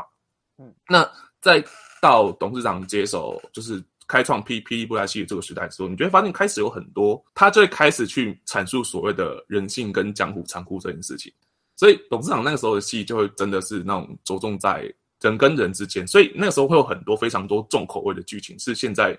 [0.59, 1.05] 嗯，那
[1.41, 1.61] 再
[2.01, 3.83] 到董事长接手就是。
[4.07, 11.31] 开创 P P 布莱西这个时代的时候，你就会发现开始有很多，他就会开始去阐述所谓的人性跟江湖残酷这件事情。
[11.75, 19.17] 所以董事长那个时候的戏就会真的是那种着重在人跟人之间，所以那个时候会有很多非常多重口味的剧情，是现在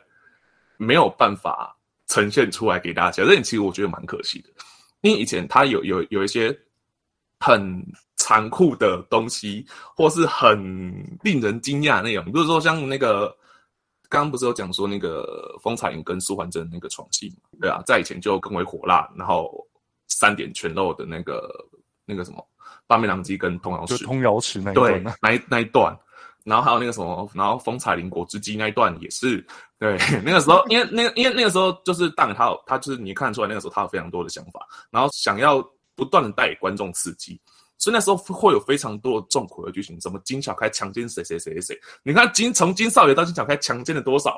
[0.77, 1.77] 没有办法
[2.07, 3.25] 呈现出来给大家。
[3.25, 4.49] 这其实我觉得蛮可惜的，
[5.01, 6.57] 因为以前他有有有一些
[7.41, 7.85] 很
[8.17, 9.67] 残酷的东西，
[9.97, 10.59] 或是很
[11.23, 13.35] 令人惊讶那种，比如说像那个。
[14.15, 17.49] 刚刚不是有讲说那个风采跟苏焕珍那个床戏嘛？
[17.61, 19.67] 对啊，在以前就更为火辣，然后
[20.09, 21.51] 三点全露的那个
[22.07, 22.47] 那个什么
[22.87, 25.15] 八面狼藉跟通瑶池，通瑶池那对那
[25.49, 25.99] 那一段，
[26.45, 29.45] 然后还有那个什么，然后风采林果汁机那一段也是
[29.79, 35.61] 对 那个时候，因为那因为那个时候就是当然他他就是你看出来那个时候他有非常多的想法，然后想要
[35.97, 37.41] 不断的带给观众刺激。
[37.79, 41.79] 所以那时候会有非常多的重口的剧情，什么金小开强奸谁谁谁谁？
[42.03, 44.37] 你看金从金少爷到金小开强奸了多少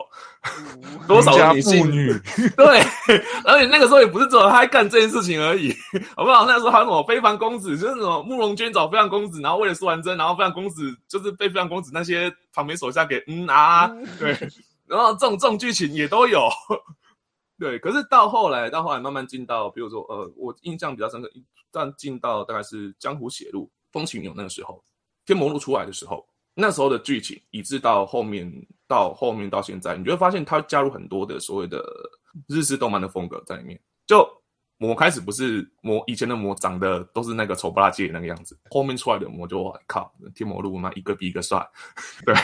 [1.06, 1.86] 多少女性？
[2.56, 2.80] 对，
[3.44, 5.72] 而且那个时候也不是只有他还干这件事情而已，
[6.16, 6.44] 好不好？
[6.46, 13.86] 那时候还有什么非凡公子，就是什么慕容娟找非凡公子，然后为了苏完贞，然后非凡公子就是被非凡公子那些旁边手下给嗯啊，
[14.18, 14.36] 对，
[14.86, 16.48] 然后这种这种剧情也都有。
[17.58, 21.30] 对，可是到后来，到后来慢慢进到，比如说，呃，我印象比较深刻，
[21.70, 24.74] 但进到大概是《江湖写录》《风起云涌》那个时候，
[25.26, 28.50] 《天魔录》出来的时候，那时候的剧情，以致到后面，
[28.86, 31.82] 到后面到现在，你就会发现它加入很多的所谓的
[32.46, 34.26] 日式动漫的风格在里面，就。
[34.78, 41.66] 魔开始不是魔，以前的魔长得都是那个丑不拉几那个样子，后面出来的魔就靠天魔路嘛，一个比一个帅，
[42.26, 42.34] 对，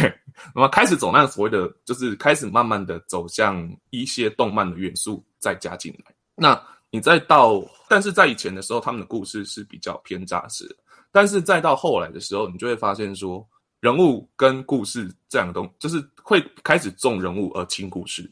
[0.55, 6.15] 那么开始走那所谓的，就是开始慢慢的走向一些动漫的元素再加进来。
[6.35, 6.59] 那
[6.91, 10.77] 你再到，但是在以前的时候，他们的故事是比较偏扎实的，
[11.11, 13.47] 但是再到后来的时候，你就会发现说，
[13.81, 18.31] 人物跟故事这两个东，就是会开始重人物而轻故事。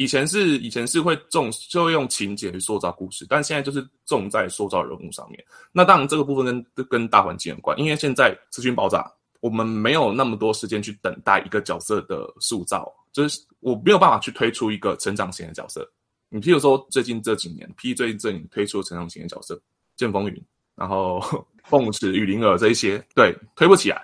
[0.00, 5.44] 以前是以前是会重就会用情节去塑造故事，但现在就是重在塑造人物上面。
[5.72, 15.86] 那当然这个部分跟跟大环境有关，因为现在资讯爆炸，我们没有那么多时间去等待一个角色的塑造，就是我没有办法去推出一个成长型的角色。
[16.30, 19.60] 你譬如说最近这几年，P 最近这几年推出成长型的角色，
[19.96, 20.42] 剑风云，
[20.76, 21.20] 然后
[21.68, 24.02] 凤池、雨灵儿这一些，对，推不起来。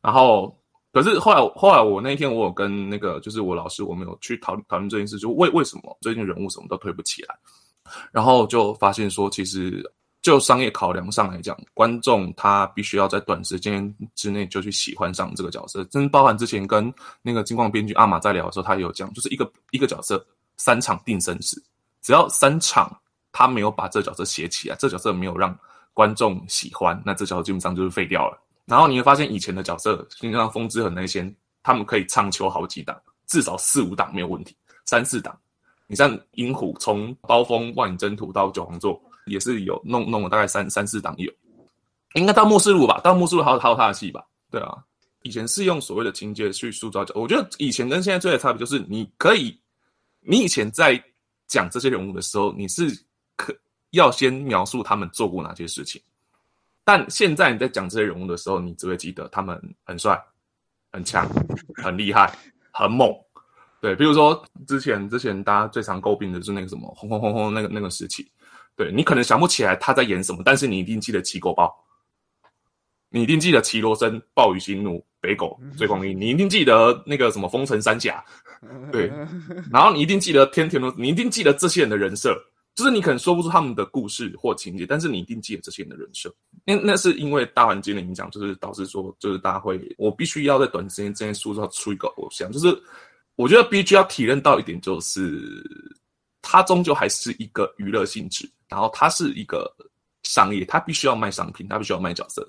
[0.00, 0.58] 然后，
[0.94, 7.36] 可是后来后来我那一天我有跟那个就是我老师，我们有去讨讨论这件事，就为为什么最近人物什么都推不起来，
[8.12, 9.84] 然后就发现说，其实
[10.22, 16.90] 就商业考量上来讲，观众他必须要在短时间之内就去喜欢上这个角色，甚至包含之前跟
[17.20, 20.24] 那个金光编剧阿玛在聊的时候，他也有讲，就是一个一个角色。
[20.56, 21.60] 三场定生死，
[22.00, 22.96] 只要三场
[23.32, 25.58] 他没有把这角色写起来，这角色没有让
[25.92, 28.40] 观众喜欢，那这角色基本上就是废掉了。
[28.66, 35.38] 然后你会发现以前的角色，像风之痕那些，他们可以唱秋好几档，至少四五档没有问题，三四档。
[35.86, 41.30] 你像银虎从刀锋万里征途到九皇座，也是有弄弄了大概三三四档有，
[42.14, 44.24] 应该到末世录吧，到末世录还有还有他的戏吧？
[44.50, 44.78] 对啊，
[45.22, 49.58] 以前是用所谓的情节去塑造角，我觉得以前跟现在最大的差别就是你可以。
[50.26, 50.98] 你以前在
[51.46, 52.88] 讲这些人物的时候，你是
[53.36, 53.54] 可
[53.90, 56.00] 要先描述他们做过哪些事情，
[56.84, 60.22] 但现在你在讲这些人物的时候，你只会记得他们很帅、
[60.92, 61.28] 很强、
[61.82, 62.30] 很厉害、
[62.70, 63.10] 很猛。
[63.80, 68.30] 对，比如说之前之前大家最常诟病的是那个什么轰轰轰轰那个那个时期，
[68.76, 71.74] 对你可能想不起来他在演什么，但是你一定记得齐狗豹，
[73.10, 78.24] 你一定记得齐罗森、暴雨心怒、北狗、追光一，你一定记得那个什么风尘三甲。
[78.90, 79.12] 对，
[79.70, 82.34] 然后你一定记得天田龙，你一定记得这些人的人设，
[82.74, 86.34] 就是你可能说不出他们的故事或情节，但是你一定记得这些人的人设。
[86.64, 92.50] 那那是因为大环境的影响，就是导致说，就是大家会，我必须要在短时间之内塑造出一个偶像。
[92.50, 92.76] 就是
[93.36, 95.62] 我觉得必须要体认到一点，就是
[96.42, 99.72] 它终究还是一个娱乐性质，然后它是一个
[100.24, 102.42] 商业，它必须要卖商品，它必须要卖角色，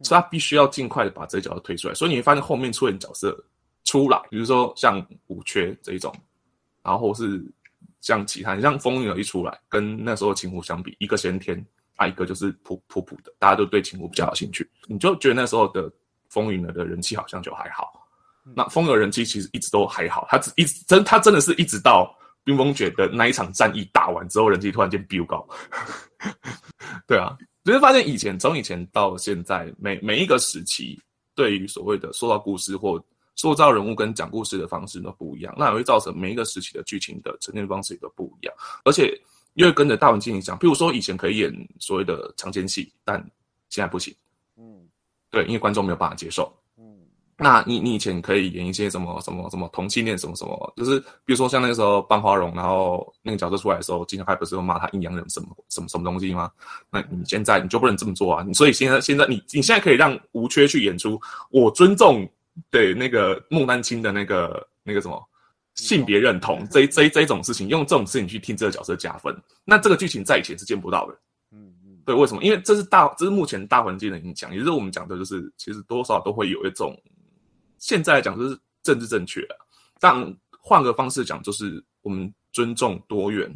[0.00, 1.94] 所以它必须要尽快的把这个角色推出来。
[1.94, 3.38] 所以你会发现后面出现角色。
[3.84, 6.14] 出来，比如说像五缺这一种，
[6.84, 7.44] 然后是
[8.02, 11.64] 像其他，你像风云一出来，跟那时候秦湖相比，一个先天，
[11.96, 15.90] 啊一个就是普普普的，大家都对秦湖比较有兴趣，你就觉得那时候的
[16.28, 18.06] 风云的的人气好像就还好。
[18.54, 25.48] 那风的人气其实一直都还好，他只一直真他真的是一直到冰封诀的那一场战役打完之后，人气突然间飙高。
[27.06, 31.00] 对啊，就是发现以前从以前到现在，每每一个时期，
[31.36, 33.00] 对于所谓的说到故事或
[33.34, 38.54] 塑造人物跟讲故事的方式都不一样，那也会造成每一个时期的剧情的呈现方式也都不一样，
[38.84, 39.18] 而且
[39.54, 43.18] 因为跟着大环境影响，比如说以前可以演所谓的强奸戏，但
[43.68, 44.14] 现在不行。
[44.56, 44.86] 嗯，
[45.30, 46.52] 对，因为观众没有办法接受。
[46.78, 47.00] 嗯，
[47.36, 56.50] 那你你以前可以演一些什么什么什么同性恋什么什么，就是比如说像那个时候班花荣，然后那个角色出来的时候，经常还不是骂他阴阳人什么什么什么东西吗？
[56.90, 58.44] 那你现在你就不能这么做啊！
[58.46, 61.20] 你所以现在现在你你现在可以让吴缺去演出，
[61.50, 62.30] 我尊重。
[62.70, 65.22] 对那个孟丹青的那个那个什么
[65.74, 69.34] 性别认同 这这这种事情，用这种事情去替这个角色加分，
[69.64, 71.18] 那这个剧情在以前是见不到的。
[71.50, 72.42] 嗯嗯，对，为什么？
[72.42, 76.94] 因为这是大，这是目前大环境的影响，也就是我们讲的，就是其实多少都会有一种，
[77.78, 79.56] 现在来讲就是政治正确啊。
[79.98, 83.50] 但换个方式讲，就是我们尊重多元，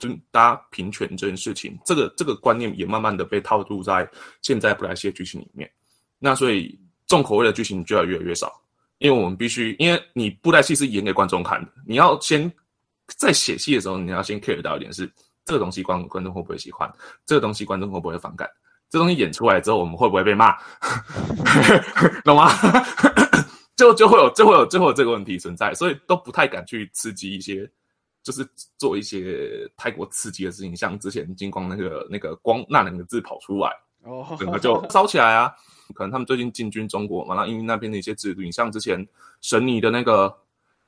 [0.00, 5.70] 尊大家平权这件事情，这个这个观念也慢慢的被套入在现在布莱希的剧情里面。
[6.18, 6.76] 那所以。
[7.12, 8.50] 重口味的剧情就要越来越少，
[8.96, 12.50] 因为我们必须，因为你布袋戏是演给观众看的，你要先
[13.06, 15.06] 在写戏的时候，你要先 care 到一点是
[15.44, 16.90] 这个东西观观众会不会喜欢，
[17.26, 18.48] 这个东西观众会不会反感，
[18.88, 20.56] 这东西演出来之后我们会不会被骂，
[22.24, 22.48] 懂吗？
[23.76, 27.70] 就就会有就会有就会有这个问题存在，所以都不太敢去刺激一些，
[28.22, 28.48] 就是
[28.78, 33.70] 做一些太过刺激的事情，像之前金光那个那个光那两个字跑出来，
[34.04, 35.52] 哦，整个就烧起来啊。
[35.92, 39.06] 可能他们最近进军中国嘛，那因为那边的一些制度，你像之前
[39.40, 40.34] 神尼的那个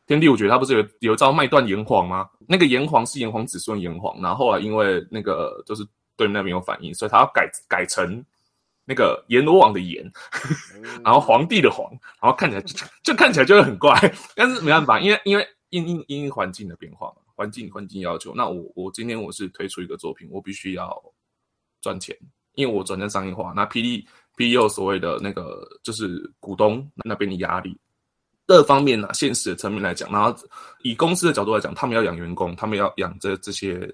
[0.06, 2.28] 天地五绝，他不是有有一招卖断炎黄吗？
[2.46, 5.82] 那个炎黄是炎黄子孙炎黄，然后后来因为那个就是
[6.14, 8.22] 对那边有反应，所以他要改改成
[8.84, 10.04] 那个阎罗王的阎，
[11.02, 11.90] 然后皇帝的皇，
[12.20, 12.62] 然后看起来
[13.02, 13.98] 就看起来就会很怪，
[14.34, 21.02] 但是没办法，因为因为因因因环境的变化嘛，环境环境要求，那我我今天我是推出一个作品，我必须要
[21.80, 22.14] 赚钱，
[22.56, 24.06] 因为我转战商业化，那霹雳。
[24.36, 27.76] P U 所谓的那个就是股东那边的压力，
[28.46, 30.34] 各方面呢，现实的层面来讲，然后
[30.82, 33.92] 以公司的角度来讲，他们要养员工，他们要养这这些，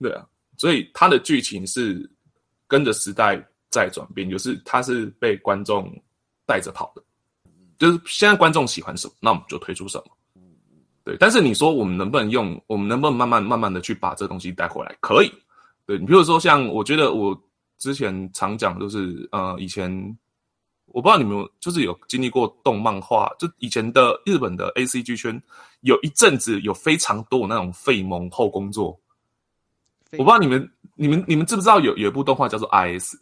[0.00, 0.26] 对啊，
[0.56, 2.10] 所以它的剧情是
[2.66, 5.90] 跟着时代在转变，就是它是被观众
[6.46, 7.02] 带着跑的，
[7.78, 10.42] 就是现在观众喜欢什么，那我们就推出什么，
[11.04, 14.96] 对，但是你说我们能不能用，我们能不能慢慢慢慢的去把这东西带回来？
[15.00, 15.32] 可以。
[15.86, 17.34] 对你，比如说像我觉得我
[17.78, 19.90] 之前常讲就是呃，以前
[20.86, 25.40] 我不知道你们有就是有经历过动漫画，就以前的日本的 A C G 圈
[25.82, 28.98] 有一阵子有非常多那种废萌后工作。
[30.12, 33.20] 我不知道你们、你们、你们知不知道有有一部动画叫做 I S，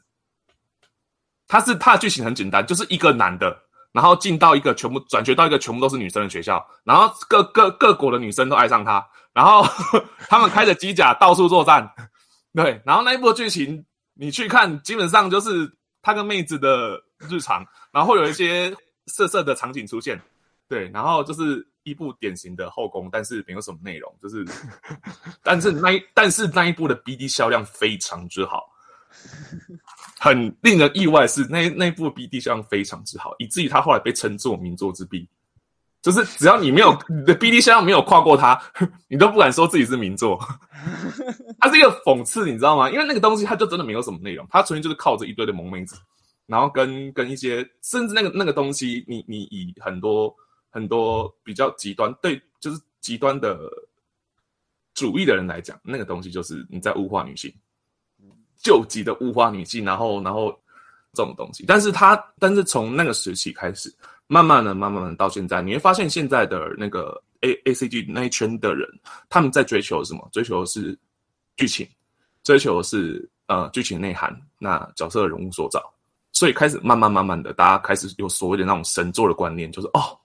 [1.49, 3.61] 它是它的剧情很简单，就是一个男的，
[3.91, 9.65] 然后进到一个全部转学到一个全部都是女生的学校，然后各各各国的女生都爱上他，然后
[10.31, 11.93] 他们开着机甲到处作战，
[12.55, 13.85] 对，然后那一部剧情
[14.19, 15.71] 你去看，基本上就是
[16.01, 16.99] 他跟妹子的
[17.29, 18.75] 日常，然后会有一些
[19.07, 20.21] 色色的场景出现，
[20.69, 24.45] 对，然后就是一部典型的后宫，但是没有什么内容，就是，
[25.45, 28.73] 但是那一但是那一部的 BD 销量非常之好。
[30.19, 35.29] 很令人意外是那那部 BD 销量非常之好，以至于他后来被称作名作之壁。
[36.07, 38.57] 就是只要你没有你的 BD 销量没有跨过它，
[39.11, 40.39] 你都不敢说自己是名作。
[41.59, 42.89] 它是一个讽刺，你知道吗？
[42.89, 45.97] 因为那个东西它就真的没有什么内容，它纯粹就是靠着一堆的萌妹子，
[46.47, 50.33] 然后跟跟一些甚至那个那个东西，你你以很多
[50.71, 53.59] 很多比较极端对就是极端的
[54.95, 57.53] 主义的人来讲，那个东西就是你在物化女性。
[58.63, 60.51] 救急的物化女性，然后，然后
[61.13, 63.95] 这种东西，但是它，但是从那个时期开始，
[64.27, 68.89] 慢慢的，慢慢的到现在，你会发现现在的那个 A A C G 那一圈的人，
[69.29, 70.29] 他们在追求什么？
[70.33, 70.99] 追求的是
[71.57, 71.87] 剧情，
[72.43, 75.81] 追求的是呃剧情内涵，那角色人物塑造，
[76.33, 80.19] 所以开始慢慢慢慢的，大家开始有所谓的那种神作的观念，就是哦，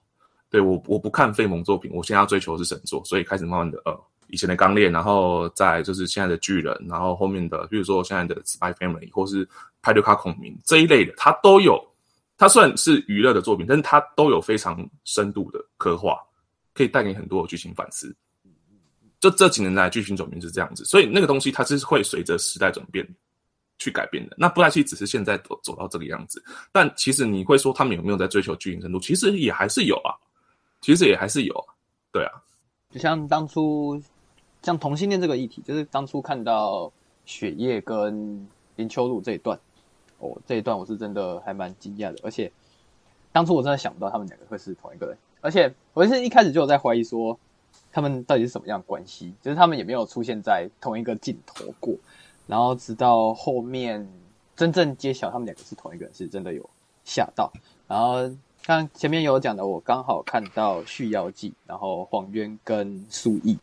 [0.50, 3.98] 对我我不看费蒙作品，我现在要追求的是神作，所以开始慢慢的呃。
[4.28, 9.46] 以前的钢炼，然后再就是现在的巨人，然后后面的，比如说现在的 Spy Family 或是
[9.82, 11.78] 派对卡孔明这一类的，它都有。
[12.42, 16.18] 它虽然是娱乐的作品，但是它都有非常深度的刻画，
[16.74, 18.12] 可以带给很多剧情反思。
[19.20, 23.08] 就这几年来剧情转变是这样子，所以那个东西它是会随着时代转变
[23.78, 24.34] 去改变的。
[24.36, 26.42] 那布袋戏只是现在走走到这个样子，
[26.72, 28.98] 但其实你会说他们有没有在追求剧情深度？
[28.98, 30.10] 其实也还是有啊，
[30.80, 31.70] 其实也还是有啊。
[32.10, 32.42] 对啊，
[32.90, 34.02] 就像当初。
[34.64, 36.92] 像同性恋这个议题，就是当初看到
[37.24, 39.58] 雪夜跟林秋露这一段，
[40.22, 42.50] 哦，这一段我是真的还蛮惊讶的，而且
[43.32, 47.38] 当初我真的想不到他们两个会是同一个人，而且我是一开始就有在怀疑说
[47.92, 51.94] 他们到底是什么样的关系，就是他们也没有出现在同一个镜头过，
[52.46, 54.08] 然后直到后面
[54.56, 56.70] 真正揭晓他们两个是同一个人，是真的有
[57.04, 57.52] 吓到。
[57.88, 58.30] 然后
[58.64, 63.58] 刚前面有讲的，我刚好看到《续妖记》，然后黄渊跟苏毅。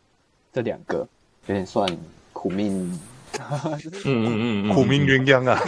[0.51, 1.07] 这两个
[1.45, 1.87] 有点算
[2.33, 2.99] 苦命，
[4.05, 5.59] 嗯嗯嗯，苦命鸳鸯啊，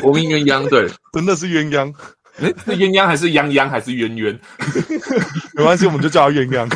[0.00, 1.92] 苦命鸳鸯，对， 真的是鸳鸯。
[2.38, 4.38] 哎，是鸳鸯还是鸯鸯还是渊渊？
[5.56, 6.68] 没关系，我们就叫他鸳鸯。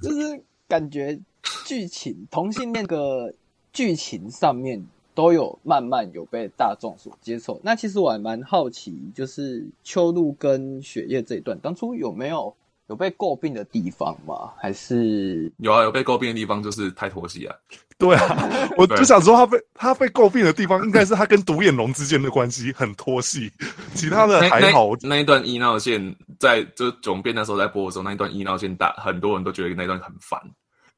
[0.00, 1.18] 就是感觉
[1.64, 3.32] 剧情同性恋个
[3.72, 4.80] 剧情上面
[5.16, 7.60] 都有慢慢有被大众所接受。
[7.64, 12.54] 那其实我还蛮好奇，就是秋露跟雪夜这一段，当初有没有？
[12.88, 14.52] 有被诟病的地方吗？
[14.58, 15.82] 还是有啊？
[15.82, 17.54] 有被诟病的地方就是太拖戏啊。
[17.98, 23.50] 对啊，我就想说他被他被诟病的地方，应该是他跟独眼龙之间的关系很拖戏，
[23.94, 24.90] 其他的还好。
[25.02, 30.38] 那一段医闹线在就总变那时候在播的时候，那一段医闹线大，很多人都觉得那段很烦。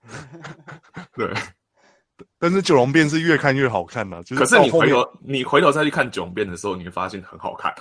[1.15, 1.33] 对。
[2.41, 7.73] 但是九龙变是越看越好看呐，可是你回头你回头再去看九龙变的时候，你会发现很好看。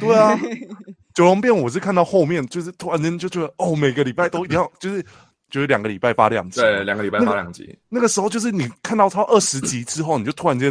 [0.00, 0.36] 对啊，
[1.16, 5.02] 九龙变我是看到后面，就是突然间就觉得哦，每个礼拜都一样，就是
[5.48, 7.74] 就是两个礼拜发两集，对，两个礼拜发两集。
[7.88, 10.70] 那个时候就是你看到超二十集之后，你就突然间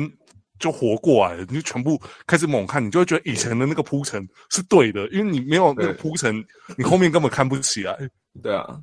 [0.59, 6.45] 就活过来了，你就全部开始猛看，你就会觉得以前的那个铺陈是对的，因为你没有那个铺陈，
[6.77, 7.97] 你后面根本看不起来。
[8.43, 8.80] 对啊。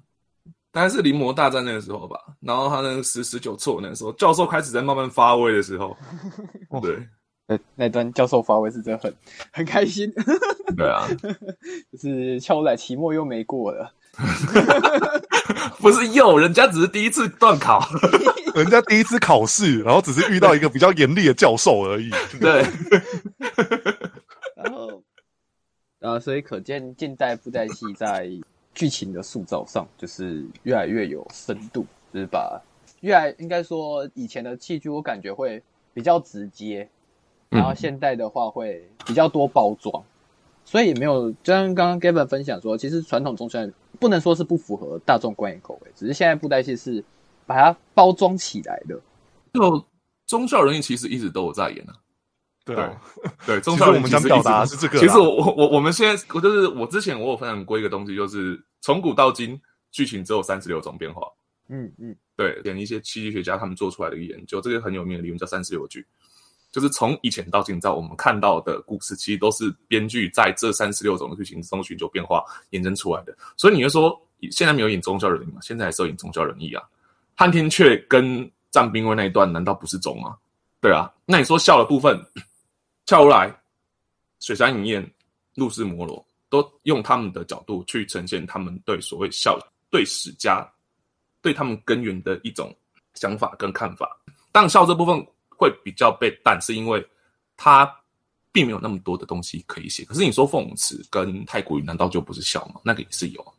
[0.72, 5.94] 大概是临摹大战那个时候吧，然后他那个十十九错那个时候，教授开始在慢慢发威的时候，
[6.80, 6.98] 对，
[7.46, 9.14] 那那段教授发威是真的很
[9.52, 10.12] 很开心，
[10.76, 11.06] 对啊，
[11.92, 13.92] 就是敲来期末又没过了，
[15.78, 17.80] 不是又，人家只是第一次断考，
[18.54, 22.10] 人家第一次考试，然后只是遇到一个比较严厉的教授而已，
[22.40, 22.62] 对，
[24.56, 25.02] 然后，
[26.00, 28.30] 啊，所以可见近代布袋戏在。
[28.74, 32.58] 剧情的塑造上，就是越来越有深度，就是把
[33.02, 35.62] 越来应该说以前的戏剧，我感觉会
[35.92, 36.88] 比较直接，
[37.52, 40.02] 然后现代的话会比较多包装，
[40.64, 43.70] 所以也没有，就像刚刚 Gavin 分享说，其实传统中虽然
[44.00, 47.04] 不能说是不符合大众观影口味，只是现在布袋戏是
[47.46, 48.98] 把它包装起来的。
[49.52, 49.84] 就
[50.26, 51.94] 忠孝人义其实一直都有在演啊。
[52.64, 52.76] 对
[53.44, 54.98] 对，中孝我们想表达是这个。
[54.98, 59.60] 其实我我我我们现在我就是我之前我有分享过一个东西，就是从古到今
[59.90, 61.22] 剧情只有三十六种变化。
[61.68, 66.06] 嗯嗯，对，连一些戏剧学家他们做出来的一个研究，这个很有名的理论叫三十六句，
[66.72, 73.36] 就是从以前到现在我们看到的故事，其实都是编剧在这三十六种的剧情中寻求变化延伸出来的。
[73.56, 74.20] 所以你会说，
[74.50, 75.60] 现在没有演宗教人物嘛？
[75.60, 76.82] 现在还是有演宗教人物啊。
[77.36, 80.36] 汉天阙跟战兵卫那一段，难道不是宗吗？
[80.80, 82.18] 对啊，那你说笑的部分，
[83.06, 83.54] 俏如来、
[84.40, 85.14] 水山银燕、
[85.54, 89.58] 陆氏摩罗，都用他们的角度去呈现他们对所谓孝、
[89.90, 90.68] 对史家。
[91.40, 92.72] 对他们根源的一种
[93.14, 94.16] 想法跟看法，
[94.52, 95.26] 但孝这部分
[95.62, 97.04] 会比较被淡，是因为
[97.56, 97.88] 它
[98.50, 100.04] 并没有那么多的东西可以写。
[100.04, 102.80] 可是你说凤池跟太古语，难道就不是笑吗？
[102.84, 103.54] 那个也是有，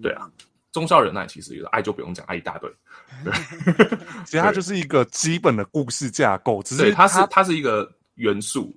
[0.00, 0.30] 对啊，
[0.70, 2.70] 忠孝仁爱其实有爱就不用讲，爱一大堆。
[3.24, 3.32] 对，
[4.24, 8.74] 其实它就是一个基本的故事架构，只是它是它是一个元素，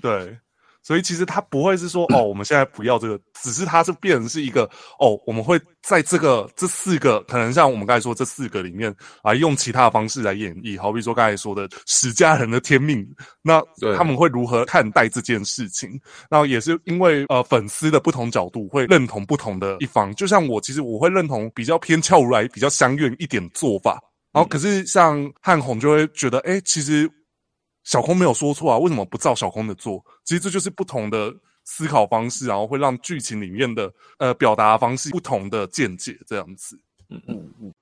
[0.00, 0.36] 对。
[0.84, 4.68] 所以其实他不会是说哦，我们现在不要这个，只是他是变成是一个
[5.00, 10.78] 哦，我们会在这个这四个可能像我们刚才说这四个里面啊，用其他的方式来演绎。
[10.78, 13.02] 好比说刚才说的史家人的天命，
[13.40, 13.62] 那
[13.96, 15.98] 他们会如何看待这件事情？
[16.30, 20.14] 那也是因为呃粉丝的不同角度会认同不同的一方。
[20.14, 23.98] 就像我其实我会认同比较偏俏如来比较相愿一点做法，
[24.32, 27.10] 然后可是像汉红就会觉得哎，其实。
[27.86, 30.02] 小空没有说错啊，为什么不照小空的做？
[30.24, 31.34] 其实这就是不同的
[31.64, 36.80] 思考方式，然后会让剧情里面的呃表达方式不同的见解这样子。
[37.10, 37.72] 嗯嗯嗯。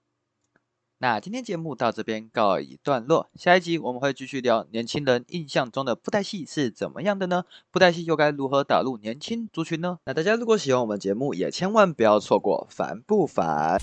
[0.98, 7.44] 那今天节目到这边告一段落，下一集我们会继续聊年轻人印象中的布袋戏是怎么样的呢？
[7.72, 9.98] 布袋戏又该如何打入年轻族群呢？
[10.04, 13.80] 那大家如果喜欢我们节目，也千万不要错过烦不烦？